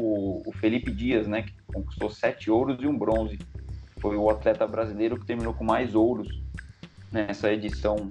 [0.46, 1.44] o, Felipe Dias, né?
[1.44, 3.38] Que conquistou sete ouros e um bronze.
[3.98, 6.42] Foi o atleta brasileiro que terminou com mais ouros
[7.12, 8.10] nessa edição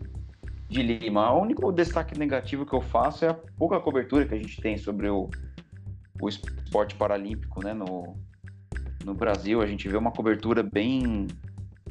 [0.69, 1.33] de Lima.
[1.33, 4.77] O único destaque negativo que eu faço é a pouca cobertura que a gente tem
[4.77, 5.29] sobre o,
[6.21, 7.75] o esporte paralímpico, né?
[7.75, 8.17] No,
[9.05, 11.27] no Brasil, a gente vê uma cobertura bem,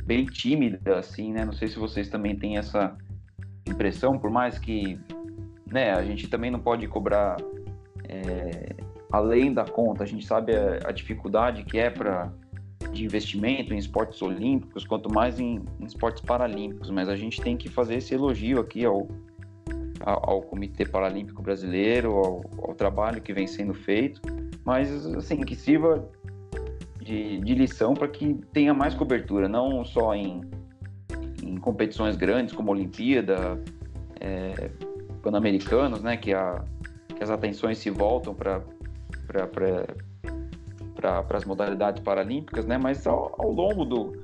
[0.05, 1.45] bem tímida, assim, né?
[1.45, 2.95] Não sei se vocês também têm essa
[3.67, 4.99] impressão, por mais que
[5.65, 7.37] né, a gente também não pode cobrar
[8.07, 8.75] é,
[9.11, 10.03] além da conta.
[10.03, 12.31] A gente sabe a, a dificuldade que é para
[12.91, 16.89] de investimento em esportes olímpicos, quanto mais em, em, esportes paralímpicos.
[16.89, 19.07] Mas a gente tem que fazer esse elogio aqui ao,
[20.01, 24.21] ao, ao Comitê Paralímpico Brasileiro, ao, ao, trabalho que vem sendo feito,
[24.65, 26.07] mas assim que sirva
[27.03, 30.41] de, de lição para que tenha mais cobertura, não só em,
[31.43, 33.61] em competições grandes como Olimpíada.
[34.19, 34.71] É,
[35.23, 36.31] pan-americanos, né, que,
[37.15, 38.61] que as atenções se voltam para
[40.95, 44.21] para as modalidades paralímpicas, né, mas ao, ao, longo do,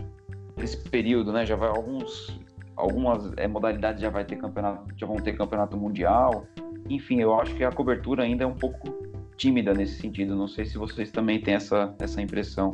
[0.56, 2.40] desse período, né, já vai alguns
[2.76, 6.46] algumas é, modalidades já vai ter campeonato, já vão ter campeonato mundial.
[6.90, 9.09] Enfim, eu acho que a cobertura ainda é um pouco
[9.40, 10.36] tímida nesse sentido.
[10.36, 12.74] Não sei se vocês também têm essa, essa impressão.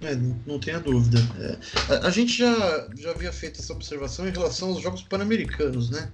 [0.00, 1.18] É, não tenha dúvida.
[1.38, 1.58] É,
[1.92, 6.10] a, a, gente já, já havia feito essa observação em relação aos Jogos Pan-Americanos, né?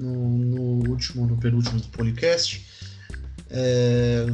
[0.00, 2.64] no, no último, no penúltimo podcast.
[3.50, 4.26] É,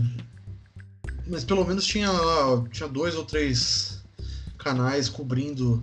[1.27, 4.03] mas pelo menos tinha lá, tinha dois ou três
[4.59, 5.83] canais cobrindo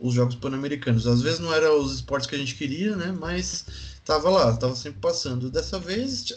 [0.00, 1.06] os jogos pan-americanos.
[1.06, 3.12] Às vezes não era os esportes que a gente queria, né?
[3.18, 3.66] Mas
[4.04, 5.50] tava lá, tava sempre passando.
[5.50, 6.32] Dessa vez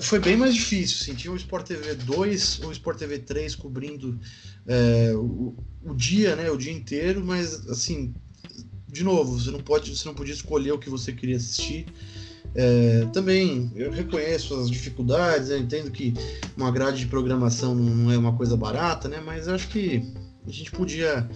[0.00, 0.98] foi bem mais difícil.
[1.00, 4.18] Assim, tinha o Sport TV 2 ou o Sport TV 3 cobrindo
[4.66, 8.14] é, o, o, dia, né, o dia inteiro, mas assim,
[8.88, 11.86] de novo, você não pode, você não podia escolher o que você queria assistir.
[12.54, 16.12] É, também eu reconheço as dificuldades, eu entendo que
[16.56, 19.22] uma grade de programação não é uma coisa barata, né?
[19.24, 20.02] Mas acho que
[20.46, 21.28] a gente podia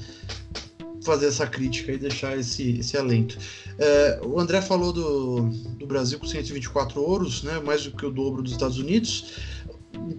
[1.04, 3.38] fazer essa crítica e deixar esse, esse alento.
[3.78, 7.60] É, o André falou do, do Brasil com 124 ouros, né?
[7.60, 9.34] Mais do que o dobro dos Estados Unidos.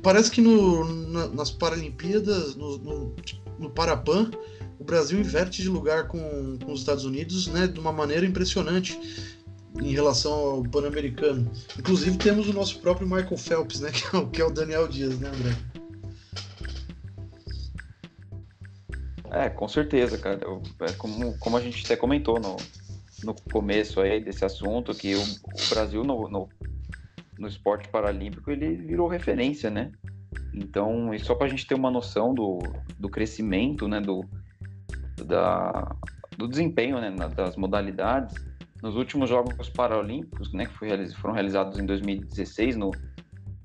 [0.01, 3.15] Parece que no, na, nas Paralimpíadas, no, no,
[3.59, 4.31] no Parapan,
[4.79, 7.67] o Brasil inverte de lugar com, com os Estados Unidos, né?
[7.67, 8.99] De uma maneira impressionante
[9.81, 11.51] em relação ao Pan-Americano.
[11.77, 13.91] Inclusive temos o nosso próprio Michael Phelps, né?
[13.97, 15.55] Que é o, que é o Daniel Dias, né, André?
[19.37, 20.39] É, com certeza, cara.
[20.81, 22.57] É como, como a gente até comentou no,
[23.23, 26.49] no começo aí desse assunto, que o, o Brasil no, no,
[27.37, 29.91] no, esporte paralímpico ele virou referência, né?
[30.53, 32.57] Então, e só para a gente ter uma noção do,
[32.97, 34.25] do crescimento, né, do,
[35.23, 35.95] da,
[36.35, 38.35] do desempenho né, das modalidades,
[38.81, 40.73] nos últimos Jogos Paralímpicos, né, que
[41.15, 42.89] foram realizados em 2016 no,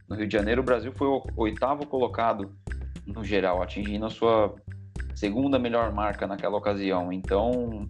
[0.06, 2.54] no Rio de Janeiro, o Brasil foi o oitavo colocado
[3.06, 4.54] no geral, atingindo a sua
[5.22, 7.12] segunda melhor marca naquela ocasião.
[7.12, 7.88] Então,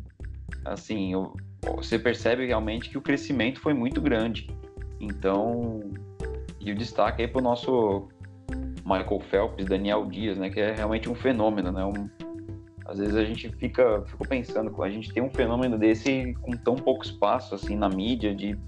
[0.66, 1.34] assim, eu,
[1.76, 4.54] você percebe realmente que o crescimento foi muito grande.
[5.00, 5.80] Então,
[6.60, 8.06] e o destaque aí para o nosso
[8.84, 11.82] Michael Phelps, Daniel Dias, né, que é realmente um fenômeno, né?
[11.82, 12.06] Um,
[12.84, 16.76] às vezes a gente fica, fica pensando, a gente tem um fenômeno desse com tão
[16.76, 18.58] pouco espaço assim na mídia, de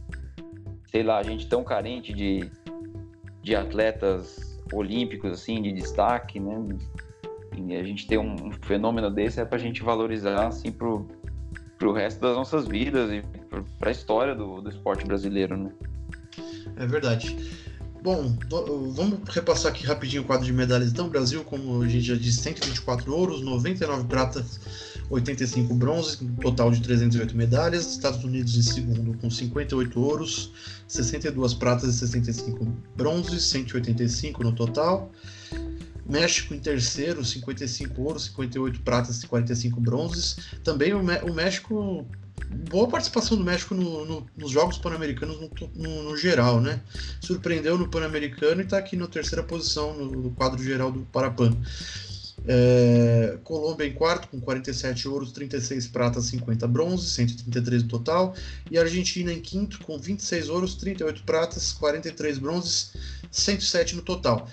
[0.86, 2.50] sei lá, a gente tão carente de,
[3.42, 6.56] de atletas olímpicos assim, de destaque, né?
[7.56, 11.06] E a gente ter um, fenômeno desse é para a gente valorizar assim pro,
[11.78, 13.22] pro resto das nossas vidas e
[13.78, 15.72] para a história do, do esporte brasileiro, né?
[16.76, 17.36] É verdade.
[18.04, 18.36] Bom,
[18.94, 20.90] vamos repassar aqui rapidinho o quadro de medalhas.
[20.90, 24.60] Então, Brasil, como a gente já disse, 124 ouros, 99 pratas,
[25.08, 27.92] 85 bronzes, um total de 308 medalhas.
[27.92, 30.52] Estados Unidos em segundo com 58 ouros,
[30.86, 35.10] 62 pratas e 65 bronzes, 185 no total.
[36.06, 40.36] México em terceiro, 55 ouros, 58 pratas e 45 bronzes.
[40.62, 42.06] Também o, o México
[42.70, 45.38] boa participação do México no, no, nos Jogos Pan-Americanos
[45.74, 46.80] no, no, geral, né?
[47.20, 51.56] Surpreendeu no Pan-Americano e está aqui na terceira posição no, quadro geral do Parapan.
[52.46, 58.34] É, Colômbia em quarto, com 47 ouros, 36 pratas, 50 bronzes, 133 no total.
[58.70, 62.92] E Argentina em quinto, com 26 ouros, 38 pratas, 43 bronzes,
[63.30, 64.48] 107 no total.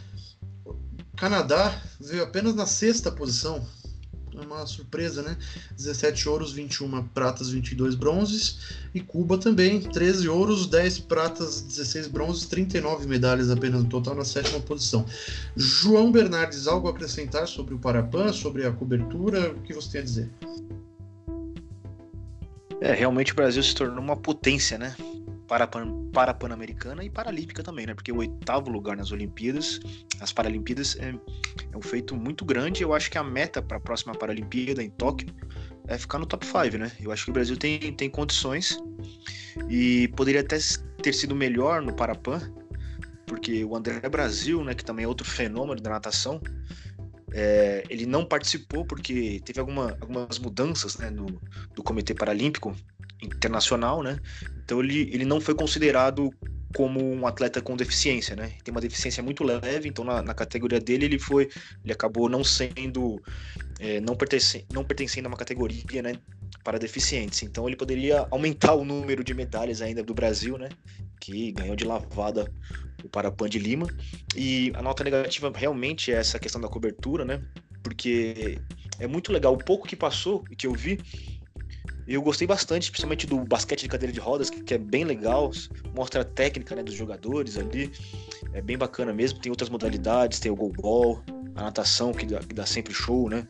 [1.21, 3.63] Canadá veio apenas na sexta posição,
[4.35, 5.37] é uma surpresa, né?
[5.77, 8.57] 17 ouros, 21 pratas, 22 bronzes.
[8.91, 14.25] E Cuba também, 13 ouros, 10 pratas, 16 bronzes, 39 medalhas apenas no total na
[14.25, 15.05] sétima posição.
[15.55, 19.51] João Bernardes, algo a acrescentar sobre o Parapan, sobre a cobertura?
[19.51, 20.31] O que você tem a dizer?
[22.81, 24.95] É, realmente o Brasil se tornou uma potência, né?
[25.51, 25.67] Para,
[26.13, 27.93] para Pan-Americana e Paralímpica também, né?
[27.93, 29.81] Porque o oitavo lugar nas Olimpíadas,
[30.21, 31.13] as Paralimpíadas, é,
[31.73, 32.83] é um feito muito grande.
[32.83, 35.27] Eu acho que a meta para a próxima Paralimpíada em Tóquio
[35.89, 36.89] é ficar no top 5, né?
[37.01, 38.81] Eu acho que o Brasil tem, tem condições
[39.69, 40.57] e poderia até
[41.03, 42.39] ter sido melhor no Parapan,
[43.25, 46.39] porque o André Brasil, né, que também é outro fenômeno da natação,
[47.33, 51.25] é, ele não participou porque teve alguma, algumas mudanças né, no,
[51.75, 52.73] do Comitê Paralímpico
[53.21, 54.19] internacional, né?
[54.63, 56.31] Então ele, ele não foi considerado
[56.73, 58.53] como um atleta com deficiência, né?
[58.63, 61.49] Tem uma deficiência muito leve, então na, na categoria dele ele foi,
[61.83, 63.21] ele acabou não sendo,
[63.79, 64.17] é, não,
[64.73, 66.13] não pertencendo a uma categoria, né?
[66.63, 67.43] Para deficientes.
[67.43, 70.69] Então ele poderia aumentar o número de medalhas ainda do Brasil, né?
[71.19, 72.51] Que ganhou de lavada
[73.03, 73.87] o Parapan de Lima.
[74.35, 77.41] E a nota negativa realmente é essa questão da cobertura, né?
[77.83, 78.59] Porque
[78.99, 80.99] é muito legal o pouco que passou e que eu vi
[82.13, 85.51] eu gostei bastante, principalmente do basquete de cadeira de rodas, que, é bem legal,
[85.95, 87.91] mostra a técnica né, dos jogadores ali,
[88.53, 89.39] é bem bacana mesmo.
[89.39, 91.23] Tem outras modalidades, tem o goalball,
[91.55, 93.47] a natação, que dá, que dá sempre show, né?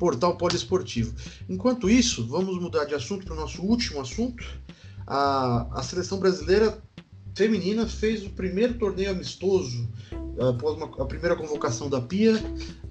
[0.02, 1.14] Portal Poliesportivo.
[1.48, 4.44] Enquanto isso, vamos mudar de assunto para o nosso último assunto.
[5.06, 6.82] A, a seleção brasileira
[7.36, 9.88] feminina fez o primeiro torneio amistoso
[10.50, 12.34] após uma, a primeira convocação da Pia,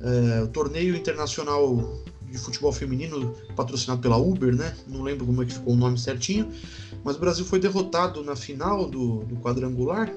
[0.01, 4.77] é, o torneio internacional de futebol feminino patrocinado pela Uber, né?
[4.87, 6.49] Não lembro como é que ficou o nome certinho,
[7.03, 10.13] mas o Brasil foi derrotado na final do, do quadrangular.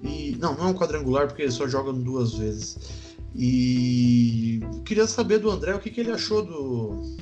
[0.00, 3.01] E não, não é um quadrangular porque só jogam duas vezes.
[3.34, 7.16] E queria saber do André o que, que ele achou do,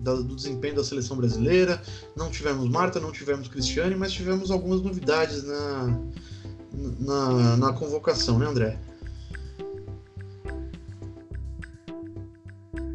[0.00, 1.82] da, do desempenho da seleção brasileira.
[2.16, 6.00] Não tivemos Marta, não tivemos Cristiane, mas tivemos algumas novidades na,
[7.00, 8.78] na, na convocação, né, André?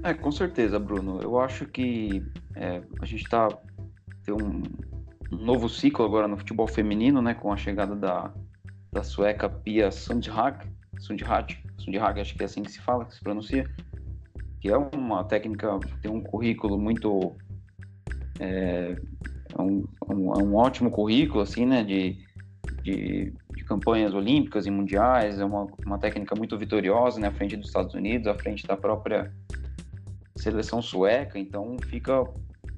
[0.03, 1.21] É, com certeza, Bruno.
[1.21, 2.23] Eu acho que
[2.55, 3.49] é, a gente está
[4.23, 4.63] tem um,
[5.31, 8.33] um, novo ciclo agora no futebol feminino, né, com a chegada da,
[8.91, 10.67] da sueca Pia Sundhag,
[10.99, 13.69] Sundhag, Sundhag, acho que é assim que se fala, que se pronuncia,
[14.59, 17.35] que é uma técnica, tem um currículo muito
[18.39, 18.95] é,
[19.57, 22.17] é um, um, é um, ótimo currículo assim, né, de,
[22.83, 27.55] de, de, campanhas olímpicas e mundiais, é uma, uma técnica muito vitoriosa, né, à frente
[27.55, 29.31] dos Estados Unidos, à frente da própria
[30.35, 32.23] seleção sueca, então fica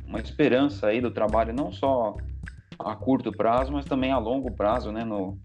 [0.05, 2.17] uma esperança aí do trabalho não só
[2.77, 5.37] a curto prazo, mas também a longo prazo, né, no,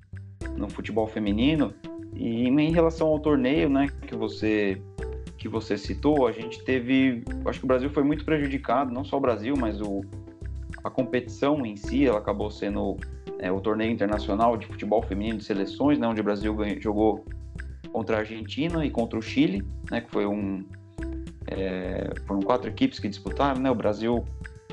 [0.57, 1.75] no futebol feminino.
[2.17, 4.81] E em relação ao torneio, né, que você
[5.37, 9.19] que você citou, a gente teve, acho que o Brasil foi muito prejudicado, não só
[9.19, 10.03] o Brasil, mas o,
[10.83, 12.97] a competição em si, ela acabou sendo
[13.39, 17.25] é, o torneio internacional de futebol feminino de seleções, né, onde o Brasil ganhou, jogou
[17.93, 20.65] contra a Argentina e contra o Chile, né, que foi um
[21.47, 24.25] é, foram quatro equipes que disputaram, né, o Brasil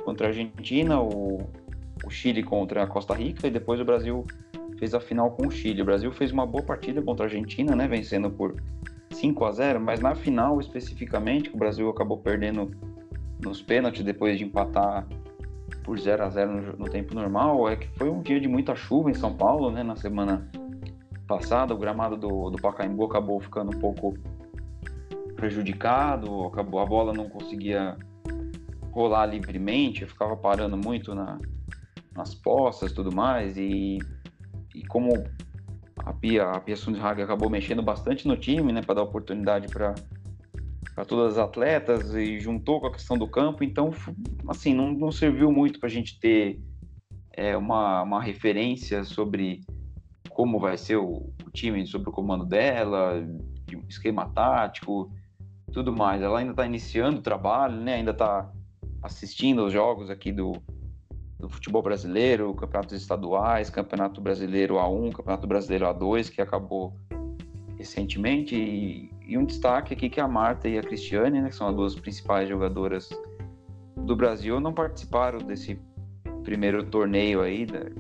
[0.03, 1.49] contra a Argentina, o,
[2.03, 4.25] o Chile contra a Costa Rica e depois o Brasil
[4.77, 5.81] fez a final com o Chile.
[5.81, 8.55] O Brasil fez uma boa partida contra a Argentina, né, vencendo por
[9.11, 12.71] 5 a 0 mas na final especificamente, o Brasil acabou perdendo
[13.39, 15.07] nos pênaltis depois de empatar
[15.83, 18.75] por 0 a 0 no, no, tempo normal, é que foi um dia de muita
[18.75, 20.49] chuva em São Paulo, né, na semana
[21.27, 24.13] passada, o gramado do, do Pacaembu acabou ficando um pouco
[25.35, 27.97] prejudicado, acabou, a bola não conseguia
[28.91, 31.37] rolar livremente, ficava parando muito na,
[32.15, 33.97] nas postas e tudo mais, e
[34.93, 35.11] como
[35.97, 36.75] a Pia, a Pia
[37.23, 39.95] acabou mexendo bastante no time, né, para dar oportunidade para
[40.93, 43.89] para todas as atletas e juntou com a questão do campo, então
[44.47, 46.61] assim não, não serviu muito para a gente ter
[47.31, 49.61] é, uma, uma referência sobre
[50.29, 53.25] como vai ser o, o, time, sobre o comando dela,
[53.65, 55.11] de esquema tático,
[55.71, 56.21] tudo mais.
[56.21, 57.95] Ela ainda está iniciando o trabalho, né?
[57.95, 58.51] Ainda está
[59.01, 60.61] assistindo os jogos aqui do,
[61.43, 66.93] do futebol brasileiro, campeonatos estaduais, campeonato brasileiro A1, campeonato brasileiro A2, que acabou
[67.77, 68.55] recentemente.
[68.55, 71.75] E, e, um destaque aqui que a Marta e a Cristiane, né, que são as
[71.75, 73.09] duas principais jogadoras
[73.97, 75.77] do Brasil, não participaram desse
[76.45, 77.91] primeiro torneio aí, da,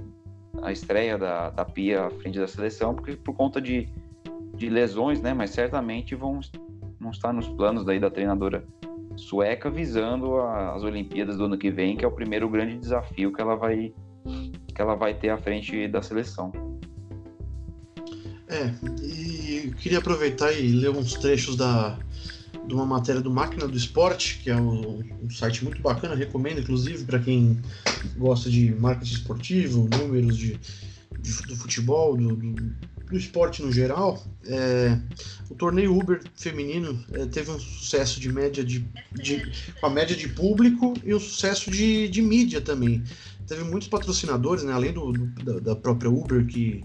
[0.61, 3.89] a estreia da, da Pia à frente da seleção, porque por conta de,
[4.55, 5.33] de lesões, né?
[5.33, 6.39] Mas certamente vão,
[6.97, 8.63] vão estar nos planos daí da treinadora
[9.15, 13.41] sueca visando as Olimpíadas do ano que vem, que é o primeiro grande desafio que
[13.41, 13.93] ela vai
[14.73, 16.51] que ela vai ter à frente da seleção.
[18.47, 18.73] É,
[19.03, 21.99] e queria aproveitar e ler uns trechos da
[22.65, 26.61] de uma matéria do Máquina do Esporte, que é um, um site muito bacana, recomendo
[26.61, 27.59] inclusive para quem
[28.17, 30.59] gosta de marketing esportivo, números de
[31.47, 32.73] do futebol, do, do
[33.13, 34.97] do esporte no geral, é,
[35.47, 40.15] o torneio Uber feminino é, teve um sucesso de média de, de, com a média
[40.15, 43.03] de público e um sucesso de, de mídia também.
[43.47, 46.83] Teve muitos patrocinadores, né, além do, do da, da, própria Uber que,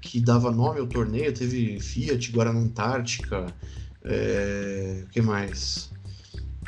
[0.00, 3.46] que dava nome ao torneio, teve Fiat, Guarana Antártica,
[4.04, 5.90] é, que mais?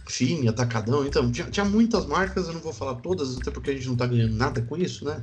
[0.06, 3.74] Fini, Atacadão, então tinha, tinha, muitas marcas, eu não vou falar todas, até porque a
[3.74, 5.22] gente não tá ganhando nada com isso, né?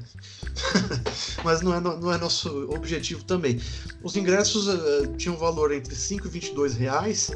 [1.43, 3.59] Mas não é, não é nosso objetivo também.
[4.01, 7.31] Os ingressos uh, tinham valor entre 5 e 22 reais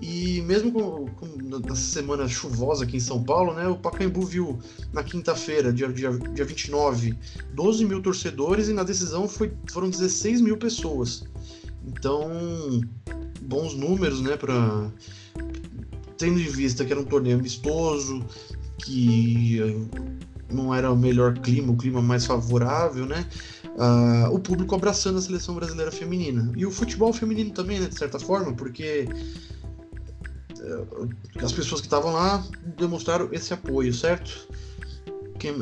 [0.00, 4.58] E mesmo com, com, semana chuvosa aqui em São Paulo, né, o Pacaembu viu
[4.92, 7.16] na quinta-feira, dia, dia, dia 29,
[7.54, 11.24] 12 mil torcedores e na decisão foi, foram 16 mil pessoas.
[11.86, 12.80] Então,
[13.40, 14.90] bons números, né, para
[16.16, 18.24] tendo em vista que era um torneio amistoso,
[18.78, 19.88] que
[20.50, 23.26] não era o melhor clima, o clima mais favorável, né?
[23.76, 26.50] Uh, o público abraçando a seleção brasileira feminina.
[26.56, 29.06] E o futebol feminino também, né, de certa forma, porque
[30.58, 31.08] uh,
[31.44, 32.42] as pessoas que estavam lá
[32.78, 34.48] demonstraram esse apoio, certo?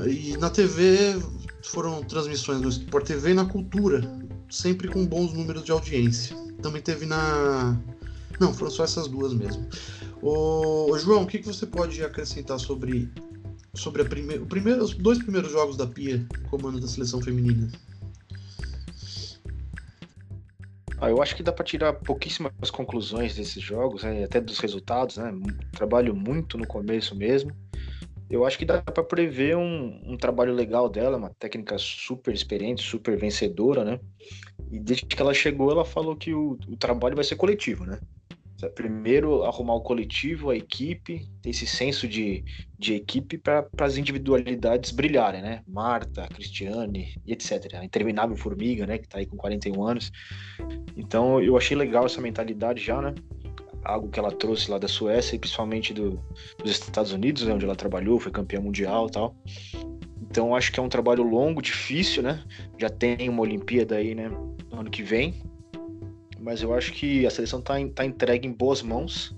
[0.08, 1.20] e na TV
[1.62, 4.00] foram transmissões no Sport TV e na Cultura,
[4.48, 6.36] sempre com bons números de audiência.
[6.62, 7.78] Também teve na.
[8.40, 9.68] Não, foram só essas duas mesmo.
[10.22, 13.10] Ô, João, o que, que você pode acrescentar sobre,
[13.74, 14.38] sobre a prime...
[14.38, 17.70] o primeiro, os dois primeiros jogos da Pia, comando da seleção feminina?
[20.98, 25.18] Ah, eu acho que dá para tirar pouquíssimas conclusões desses jogos, né, até dos resultados,
[25.18, 25.32] né?
[25.72, 27.54] Trabalho muito no começo mesmo.
[28.30, 32.82] Eu acho que dá para prever um, um, trabalho legal dela, uma técnica super experiente,
[32.82, 34.00] super vencedora, né?
[34.70, 38.00] E desde que ela chegou, ela falou que o, o trabalho vai ser coletivo, né?
[38.70, 42.44] Primeiro, arrumar o coletivo, a equipe, ter esse senso de,
[42.78, 45.62] de equipe para as individualidades brilharem, né?
[45.66, 47.74] Marta, Cristiane e etc.
[47.74, 48.98] A interminável Formiga, né?
[48.98, 50.12] Que está aí com 41 anos.
[50.96, 53.14] Então, eu achei legal essa mentalidade já, né?
[53.84, 56.22] Algo que ela trouxe lá da Suécia e principalmente do,
[56.58, 57.52] dos Estados Unidos, né?
[57.52, 59.36] onde ela trabalhou, foi campeã mundial tal.
[60.22, 62.42] Então, acho que é um trabalho longo, difícil, né?
[62.78, 64.28] Já tem uma Olimpíada aí, né?
[64.70, 65.34] No ano que vem,
[66.44, 69.34] mas eu acho que a seleção está tá entregue em boas mãos.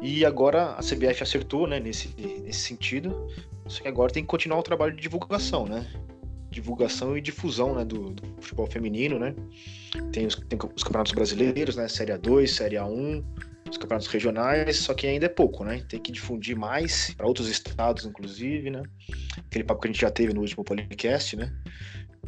[0.00, 2.08] E agora a CBF acertou né, nesse,
[2.42, 3.28] nesse sentido.
[3.66, 5.86] Só que agora tem que continuar o trabalho de divulgação, né?
[6.50, 9.34] Divulgação e difusão né, do, do futebol feminino, né?
[10.10, 11.86] Tem os, tem os campeonatos brasileiros, né?
[11.88, 13.22] Série A2, Série A1,
[13.70, 15.84] os campeonatos regionais, só que ainda é pouco, né?
[15.90, 18.82] Tem que difundir mais para outros estados, inclusive, né?
[19.36, 21.52] Aquele papo que a gente já teve no último podcast, né?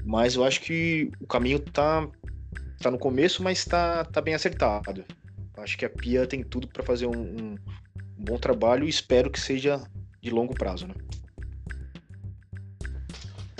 [0.04, 2.06] Mas eu acho que o caminho tá,
[2.80, 5.04] tá no começo, mas tá, tá bem acertado.
[5.58, 7.58] Acho que a Pia tem tudo para fazer um, um,
[8.18, 9.80] um, bom trabalho e espero que seja
[10.22, 10.94] de longo prazo, né?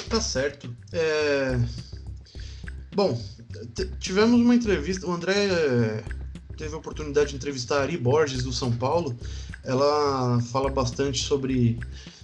[0.09, 0.75] Tá certo.
[0.93, 1.53] É...
[2.95, 3.21] Bom,
[3.99, 5.07] tivemos uma entrevista.
[5.07, 6.03] O André é,
[6.57, 9.17] teve a oportunidade de entrevistar a Ari Borges do São Paulo.
[9.63, 11.79] Ela fala bastante sobre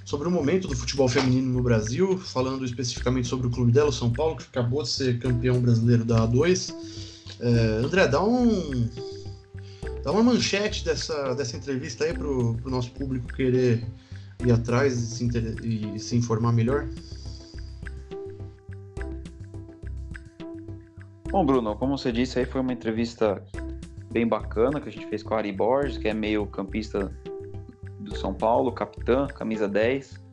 [0.07, 3.93] sobre o momento do futebol feminino no Brasil, falando especificamente sobre o clube dela, o
[3.93, 6.73] São Paulo, que acabou de ser campeão brasileiro da A2.
[7.41, 8.89] É, André, dá um.
[10.05, 13.85] Dá uma manchete dessa, dessa entrevista aí pro, pro nosso público querer
[14.45, 15.57] ir atrás e se, inter...
[15.65, 16.89] e se informar melhor.
[21.29, 23.43] Bom, Bruno, como você disse, aí foi uma entrevista
[24.13, 27.13] bem bacana que a gente fez com a Ari Borges, que é meio campista
[28.07, 30.25] do São Paulo, capitã, camisa 10.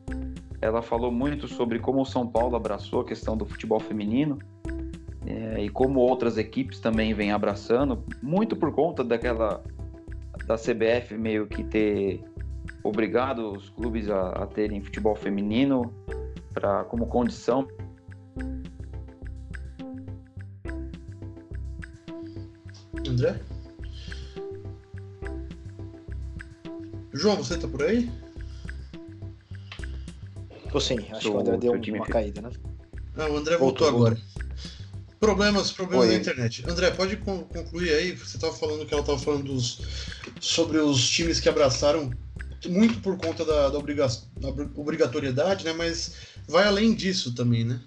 [0.60, 4.38] Ela falou muito sobre como o São Paulo abraçou a questão do futebol feminino
[5.26, 9.62] é, e como outras equipes também vêm abraçando, muito por conta daquela
[10.46, 12.22] da CBF meio que ter
[12.82, 15.92] obrigado os clubes a, a terem futebol feminino
[16.52, 17.66] para como condição
[23.08, 23.40] André?
[27.14, 28.10] João, você tá por aí?
[30.70, 32.50] Tô sim, acho Sou, que o André deu uma caída, né?
[33.14, 34.14] Não, o André voltou, voltou agora.
[34.16, 34.44] Voltou.
[35.20, 36.14] Problemas, problemas Oi.
[36.14, 36.68] na internet.
[36.68, 38.12] André, pode concluir aí?
[38.12, 39.80] Você estava falando que ela estava falando dos,
[40.40, 42.10] sobre os times que abraçaram
[42.66, 45.72] muito por conta da, da, obriga da obrigatoriedade, né?
[45.72, 46.16] Mas
[46.48, 47.80] vai além disso também, né?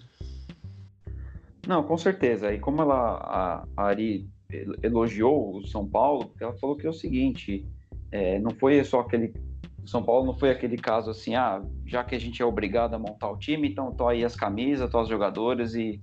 [1.67, 2.53] Não, com certeza.
[2.53, 4.29] E como ela, a, a Ari
[4.81, 7.65] elogiou o São Paulo, ela falou que é o seguinte:
[8.11, 9.33] é, não foi só aquele.
[9.85, 12.99] São Paulo não foi aquele caso assim, ah, já que a gente é obrigado a
[12.99, 16.01] montar o time, então tô aí as camisas, tô os jogadores e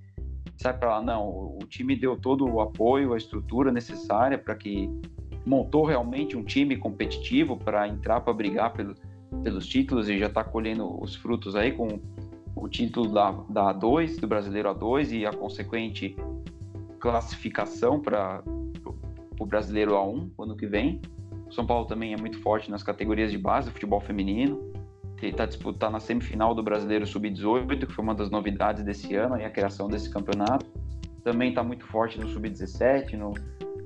[0.56, 1.02] sai para lá.
[1.02, 4.88] Não, o time deu todo o apoio, a estrutura necessária para que
[5.44, 8.94] montou realmente um time competitivo para entrar para brigar pelo,
[9.42, 12.00] pelos títulos e já está colhendo os frutos aí com
[12.56, 16.16] o título da, da A2, do Brasileiro A2 e a consequente
[16.98, 18.42] classificação para
[19.38, 21.00] o Brasileiro A1 ano que vem.
[21.50, 24.72] São Paulo também é muito forte nas categorias de base do futebol feminino.
[25.22, 29.44] Está disputando na semifinal do Brasileiro Sub-18, que foi uma das novidades desse ano e
[29.44, 30.66] a criação desse campeonato.
[31.22, 33.32] Também está muito forte no Sub-17, no,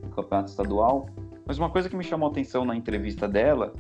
[0.03, 1.09] no campeonato estadual.
[1.47, 3.73] Mas uma coisa que me chamou a atenção na entrevista dela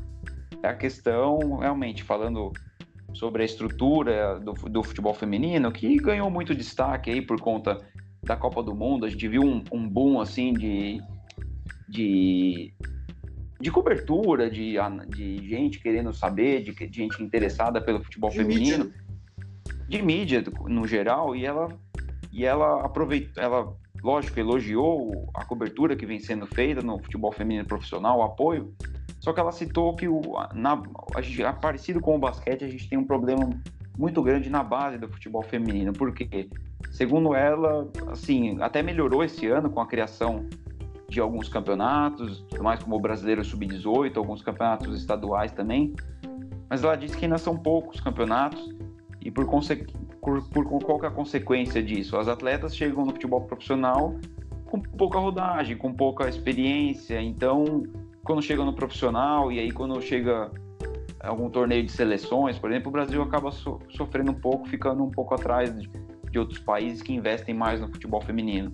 [0.63, 2.53] é a questão, realmente, falando
[3.13, 7.79] sobre a estrutura do, do, futebol feminino, que ganhou muito destaque aí por conta
[8.23, 9.07] da Copa do Mundo.
[9.07, 11.01] A gente viu um, um boom assim de,
[11.89, 12.73] de
[13.61, 14.77] de cobertura, de,
[15.09, 18.95] de gente querendo saber, de, de gente interessada pelo futebol de feminino, mídia.
[19.89, 21.69] de mídia no geral, e ela,
[22.33, 27.67] e ela aproveitou, ela, lógico, elogiou a cobertura que vem sendo feita no futebol feminino
[27.67, 28.73] profissional, o apoio,
[29.19, 30.23] só que ela citou que o,
[30.55, 30.81] na,
[31.15, 33.51] a gente, parecido com o basquete, a gente tem um problema
[33.99, 36.49] muito grande na base do futebol feminino, porque,
[36.93, 40.49] segundo ela, assim, até melhorou esse ano com a criação
[41.09, 45.95] de alguns campeonatos, mais como o Brasileiro Sub-18, alguns campeonatos estaduais também,
[46.69, 48.69] mas ela disse que ainda são poucos campeonatos
[49.21, 49.47] e por,
[50.21, 52.17] por, por qual é a consequência disso?
[52.19, 54.19] As atletas chegam no futebol profissional
[54.67, 57.85] com pouca rodagem, com pouca experiência, então
[58.23, 60.51] quando chega no profissional e aí quando chega
[61.21, 65.11] algum torneio de seleções, por exemplo, o Brasil acaba so, sofrendo um pouco, ficando um
[65.11, 65.91] pouco atrás de,
[66.31, 68.73] de, outros países que investem mais no futebol feminino.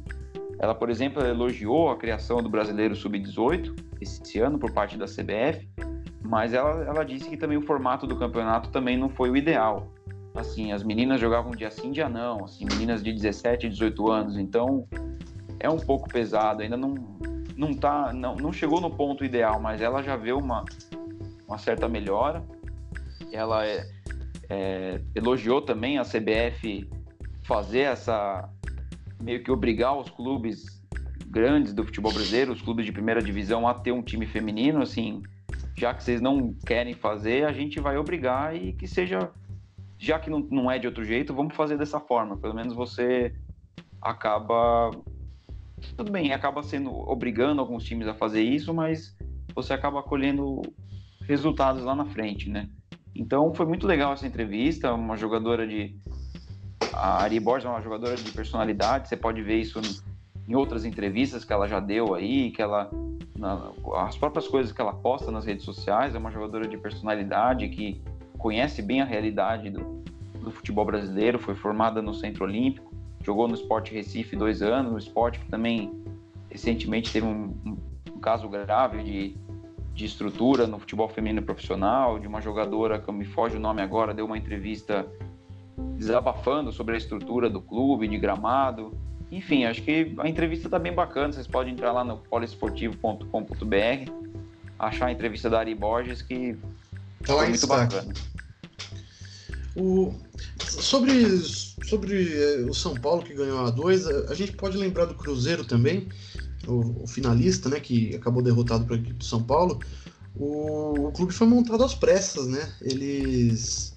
[0.59, 5.69] Ela, por exemplo, elogiou a criação do Brasileiro Sub-18 esse ano por parte da CBF,
[6.23, 9.93] mas ela, ela disse que também o formato do campeonato também não foi o ideal.
[10.35, 14.37] Assim, as meninas jogavam dia sim, dia não, assim, meninas de 17 e 18 anos,
[14.37, 14.87] então
[15.61, 16.95] é um pouco pesado, ainda não
[17.57, 20.65] não tá não, não chegou no ponto ideal, mas ela já vê uma
[21.47, 22.43] uma certa melhora.
[23.33, 23.87] Ela é,
[24.49, 26.89] é, elogiou também a CBF
[27.45, 28.49] fazer essa
[29.25, 30.83] meio que obrigar os clubes
[31.27, 35.23] grandes do futebol brasileiro, os clubes de primeira divisão, a ter um time feminino, assim,
[35.77, 39.31] já que vocês não querem fazer, a gente vai obrigar e que seja,
[39.99, 42.37] já que não, não é de outro jeito, vamos fazer dessa forma.
[42.37, 43.35] Pelo menos você
[44.01, 44.91] acaba,
[45.97, 49.17] tudo bem, acaba sendo obrigando alguns times a fazer isso, mas
[49.55, 50.61] você acaba colhendo
[51.23, 52.69] resultados lá na frente, né?
[53.15, 55.97] Então foi muito legal essa entrevista, uma jogadora de
[56.95, 59.81] a Ari Borges é uma jogadora de personalidade, você pode ver isso
[60.47, 62.91] em outras entrevistas que ela já deu aí, que ela
[63.37, 63.71] na,
[64.07, 68.01] as próprias coisas que ela posta nas redes sociais, é uma jogadora de personalidade que
[68.39, 70.03] conhece bem a realidade do,
[70.41, 72.93] do futebol brasileiro, foi formada no Centro Olímpico,
[73.23, 75.93] jogou no Sport Recife dois anos, no esporte que também
[76.51, 77.55] recentemente teve um,
[78.07, 79.45] um caso grave de
[79.95, 84.13] de estrutura no futebol feminino profissional, de uma jogadora que me foge o nome agora,
[84.13, 85.07] deu uma entrevista
[86.07, 88.93] desabafando sobre a estrutura do clube, de gramado.
[89.31, 91.33] Enfim, acho que a entrevista está bem bacana.
[91.33, 94.11] Vocês podem entrar lá no poliesportivo.com.br,
[94.79, 96.57] achar a entrevista da Ari Borges, que
[97.25, 98.13] tá foi muito bacana.
[99.77, 100.15] O...
[100.61, 105.15] Sobre, sobre eh, o São Paulo que ganhou a 2, a gente pode lembrar do
[105.15, 106.09] Cruzeiro também,
[106.67, 109.81] o, o finalista, né, que acabou derrotado para a equipe do São Paulo,
[110.37, 112.73] o, o, clube foi montado às pressas, né?
[112.81, 113.94] Eles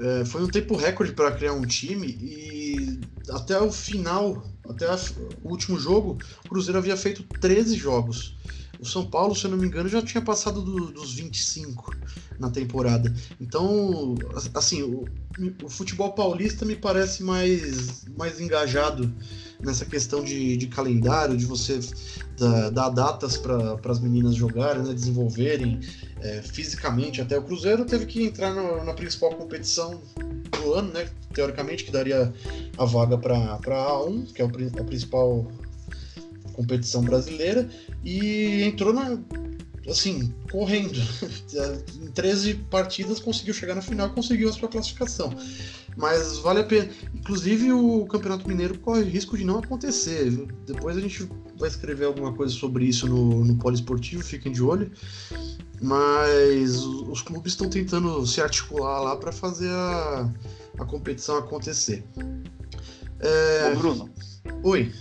[0.00, 4.98] é, foi um tempo recorde para criar um time e até o final, até a,
[5.42, 8.36] o último jogo, o Cruzeiro havia feito 13 jogos.
[8.80, 11.94] O São Paulo, se eu não me engano, já tinha passado do, dos 25
[12.38, 13.14] na temporada.
[13.38, 14.14] Então,
[14.54, 15.04] assim, o,
[15.62, 19.12] o futebol paulista me parece mais, mais engajado
[19.62, 21.78] nessa questão de, de calendário, de você
[22.38, 25.80] dar, dar datas para as meninas jogarem, né, desenvolverem
[26.20, 27.20] é, fisicamente.
[27.20, 30.00] Até o Cruzeiro teve que entrar no, na principal competição
[30.50, 32.32] do ano, né, teoricamente, que daria
[32.78, 35.46] a vaga para a A1, que é a principal
[36.60, 37.68] competição brasileira,
[38.04, 39.18] e entrou na,
[39.88, 40.98] assim, correndo.
[42.00, 45.34] em 13 partidas conseguiu chegar na final e conseguiu a sua classificação.
[45.96, 46.88] Mas vale a pena.
[47.14, 50.30] Inclusive o Campeonato Mineiro corre risco de não acontecer.
[50.66, 54.90] Depois a gente vai escrever alguma coisa sobre isso no, no Poliesportivo, fiquem de olho.
[55.80, 60.30] Mas os clubes estão tentando se articular lá para fazer a,
[60.78, 62.04] a competição acontecer.
[63.18, 63.72] É...
[63.72, 64.10] Ô Bruno.
[64.62, 64.92] Oi.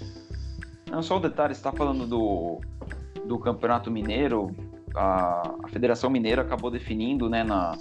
[0.89, 2.61] Não, só um detalhe, você está falando do,
[3.25, 4.55] do Campeonato Mineiro,
[4.95, 7.77] a, a Federação Mineira acabou definindo né, na,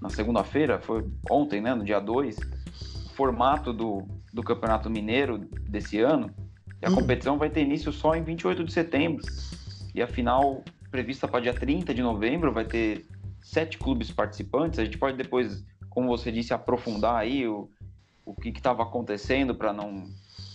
[0.00, 5.38] na segunda-feira, foi ontem, né, no dia 2, o formato do, do Campeonato Mineiro
[5.68, 6.30] desse ano.
[6.82, 6.94] E a hum.
[6.94, 9.22] competição vai ter início só em 28 de setembro.
[9.94, 13.06] E a final prevista para dia 30 de novembro vai ter
[13.42, 14.78] sete clubes participantes.
[14.78, 17.68] A gente pode depois, como você disse, aprofundar aí o,
[18.24, 20.04] o que estava acontecendo para não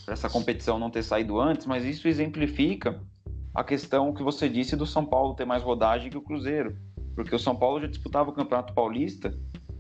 [0.06, 3.02] para essa competição não ter saído antes, mas isso exemplifica
[3.54, 6.78] a questão que você disse do São Paulo ter mais rodagem que o Cruzeiro
[7.16, 9.34] porque o São Paulo já disputava o Campeonato Paulista,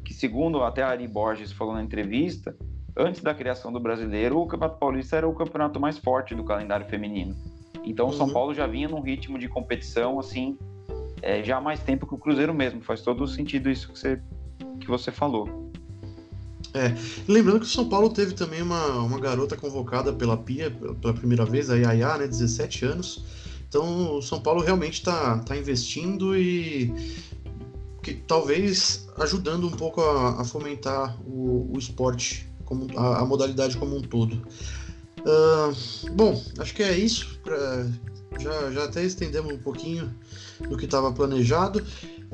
[0.03, 2.55] que segundo até a Ari Borges falou na entrevista,
[2.97, 6.85] antes da criação do Brasileiro, o Campeonato Paulista era o campeonato mais forte do calendário
[6.85, 7.35] feminino.
[7.83, 8.33] Então o São uhum.
[8.33, 10.57] Paulo já vinha num ritmo de competição assim,
[11.21, 12.81] é, já há mais tempo que o Cruzeiro mesmo.
[12.81, 14.21] Faz todo o sentido isso que você,
[14.79, 15.64] que você falou.
[16.75, 16.93] É,
[17.25, 20.69] lembrando que o São Paulo teve também uma, uma garota convocada pela Pia
[21.01, 23.23] pela primeira vez, a Yaya, né, 17 anos
[23.69, 26.93] Então o São Paulo realmente está tá investindo e
[28.03, 33.77] que, talvez ajudando um pouco a, a fomentar o, o esporte, como, a, a, modalidade
[33.77, 34.35] como um todo.
[35.21, 37.39] Uh, bom, acho que é isso.
[37.43, 37.87] Pra,
[38.37, 40.13] já, já até estendemos um pouquinho
[40.69, 41.83] do que estava planejado.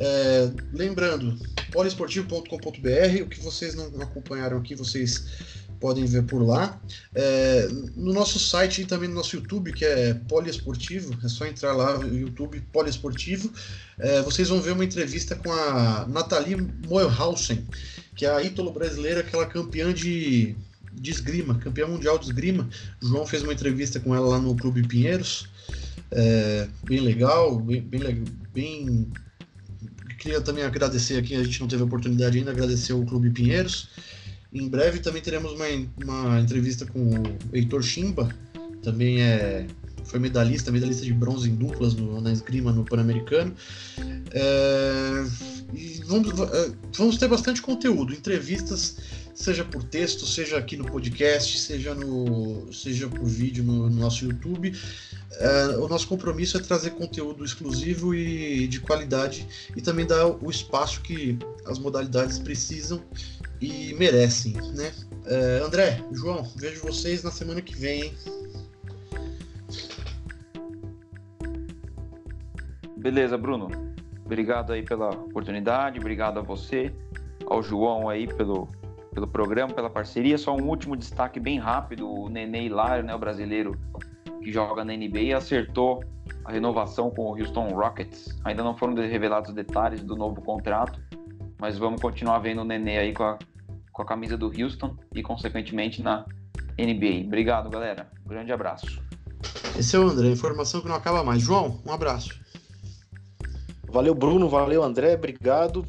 [0.03, 1.37] É, lembrando,
[1.71, 5.27] poliesportivo.com.br, o que vocês não acompanharam aqui, vocês
[5.79, 6.81] podem ver por lá.
[7.13, 11.73] É, no nosso site e também no nosso YouTube, que é Poliesportivo, é só entrar
[11.73, 13.53] lá no YouTube Poliesportivo.
[13.99, 17.67] É, vocês vão ver uma entrevista com a Nathalie Moelhausen,
[18.15, 20.55] que é a ítalo brasileira, aquela campeã de,
[20.93, 22.67] de esgrima, campeã mundial de esgrima.
[23.03, 25.47] O João fez uma entrevista com ela lá no Clube Pinheiros.
[26.09, 29.07] É, bem legal, bem, bem, bem
[30.21, 33.89] queria também agradecer aqui, a gente não teve a oportunidade ainda, agradecer o Clube Pinheiros.
[34.53, 35.65] Em breve também teremos uma,
[36.03, 38.29] uma entrevista com o Heitor Chimba,
[38.83, 39.65] também é,
[40.03, 43.51] foi medalhista, medalhista de bronze em duplas no, na esgrima no Pan-Americano.
[44.31, 45.25] É,
[45.73, 48.97] e vamos, é, vamos ter bastante conteúdo, entrevistas,
[49.33, 54.25] seja por texto, seja aqui no podcast, seja, no, seja por vídeo no, no nosso
[54.25, 54.73] YouTube.
[55.33, 60.49] É, o nosso compromisso é trazer conteúdo exclusivo e de qualidade e também dar o
[60.49, 63.01] espaço que as modalidades precisam
[63.59, 64.91] e merecem, né?
[65.25, 68.13] É, André, João, vejo vocês na semana que vem?
[72.97, 73.90] Beleza, Bruno.
[74.31, 76.95] Obrigado aí pela oportunidade, obrigado a você,
[77.45, 78.65] ao João aí pelo,
[79.13, 80.37] pelo programa, pela parceria.
[80.37, 83.77] Só um último destaque bem rápido, o Nenê Hilário, né, o brasileiro
[84.41, 86.01] que joga na NBA, acertou
[86.45, 88.39] a renovação com o Houston Rockets.
[88.45, 90.97] Ainda não foram revelados os detalhes do novo contrato,
[91.59, 93.37] mas vamos continuar vendo o Nenê aí com a,
[93.91, 96.25] com a camisa do Houston e, consequentemente, na
[96.79, 97.25] NBA.
[97.27, 98.09] Obrigado, galera.
[98.25, 99.03] Um grande abraço.
[99.77, 101.41] Esse é o André, informação que não acaba mais.
[101.41, 102.40] João, um abraço.
[103.91, 104.47] Valeu, Bruno.
[104.47, 105.13] Valeu, André.
[105.13, 105.85] Obrigado.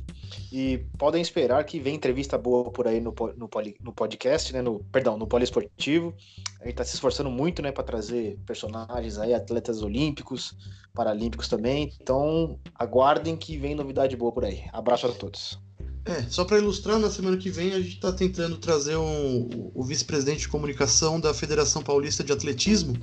[0.53, 3.49] E podem esperar que vem entrevista boa por aí no, no,
[3.81, 4.61] no podcast, né?
[4.61, 6.15] No, perdão, no Poliesportivo.
[6.61, 10.55] A gente está se esforçando muito, né, para trazer personagens aí, atletas olímpicos,
[10.93, 11.93] paralímpicos também.
[12.01, 14.65] Então, aguardem que vem novidade boa por aí.
[14.73, 15.59] Abraço a todos.
[16.05, 19.85] É, só para ilustrar, na semana que vem a gente está tentando trazer um, o
[19.85, 22.95] vice-presidente de comunicação da Federação Paulista de Atletismo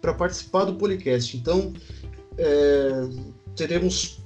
[0.00, 1.36] para participar do podcast.
[1.36, 1.72] Então,
[2.38, 2.90] é,
[3.56, 4.20] teremos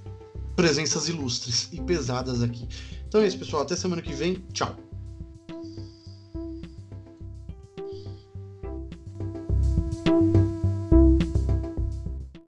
[0.58, 2.66] presenças ilustres e pesadas aqui.
[3.06, 3.62] Então é isso, pessoal.
[3.62, 4.44] Até semana que vem.
[4.52, 4.87] Tchau.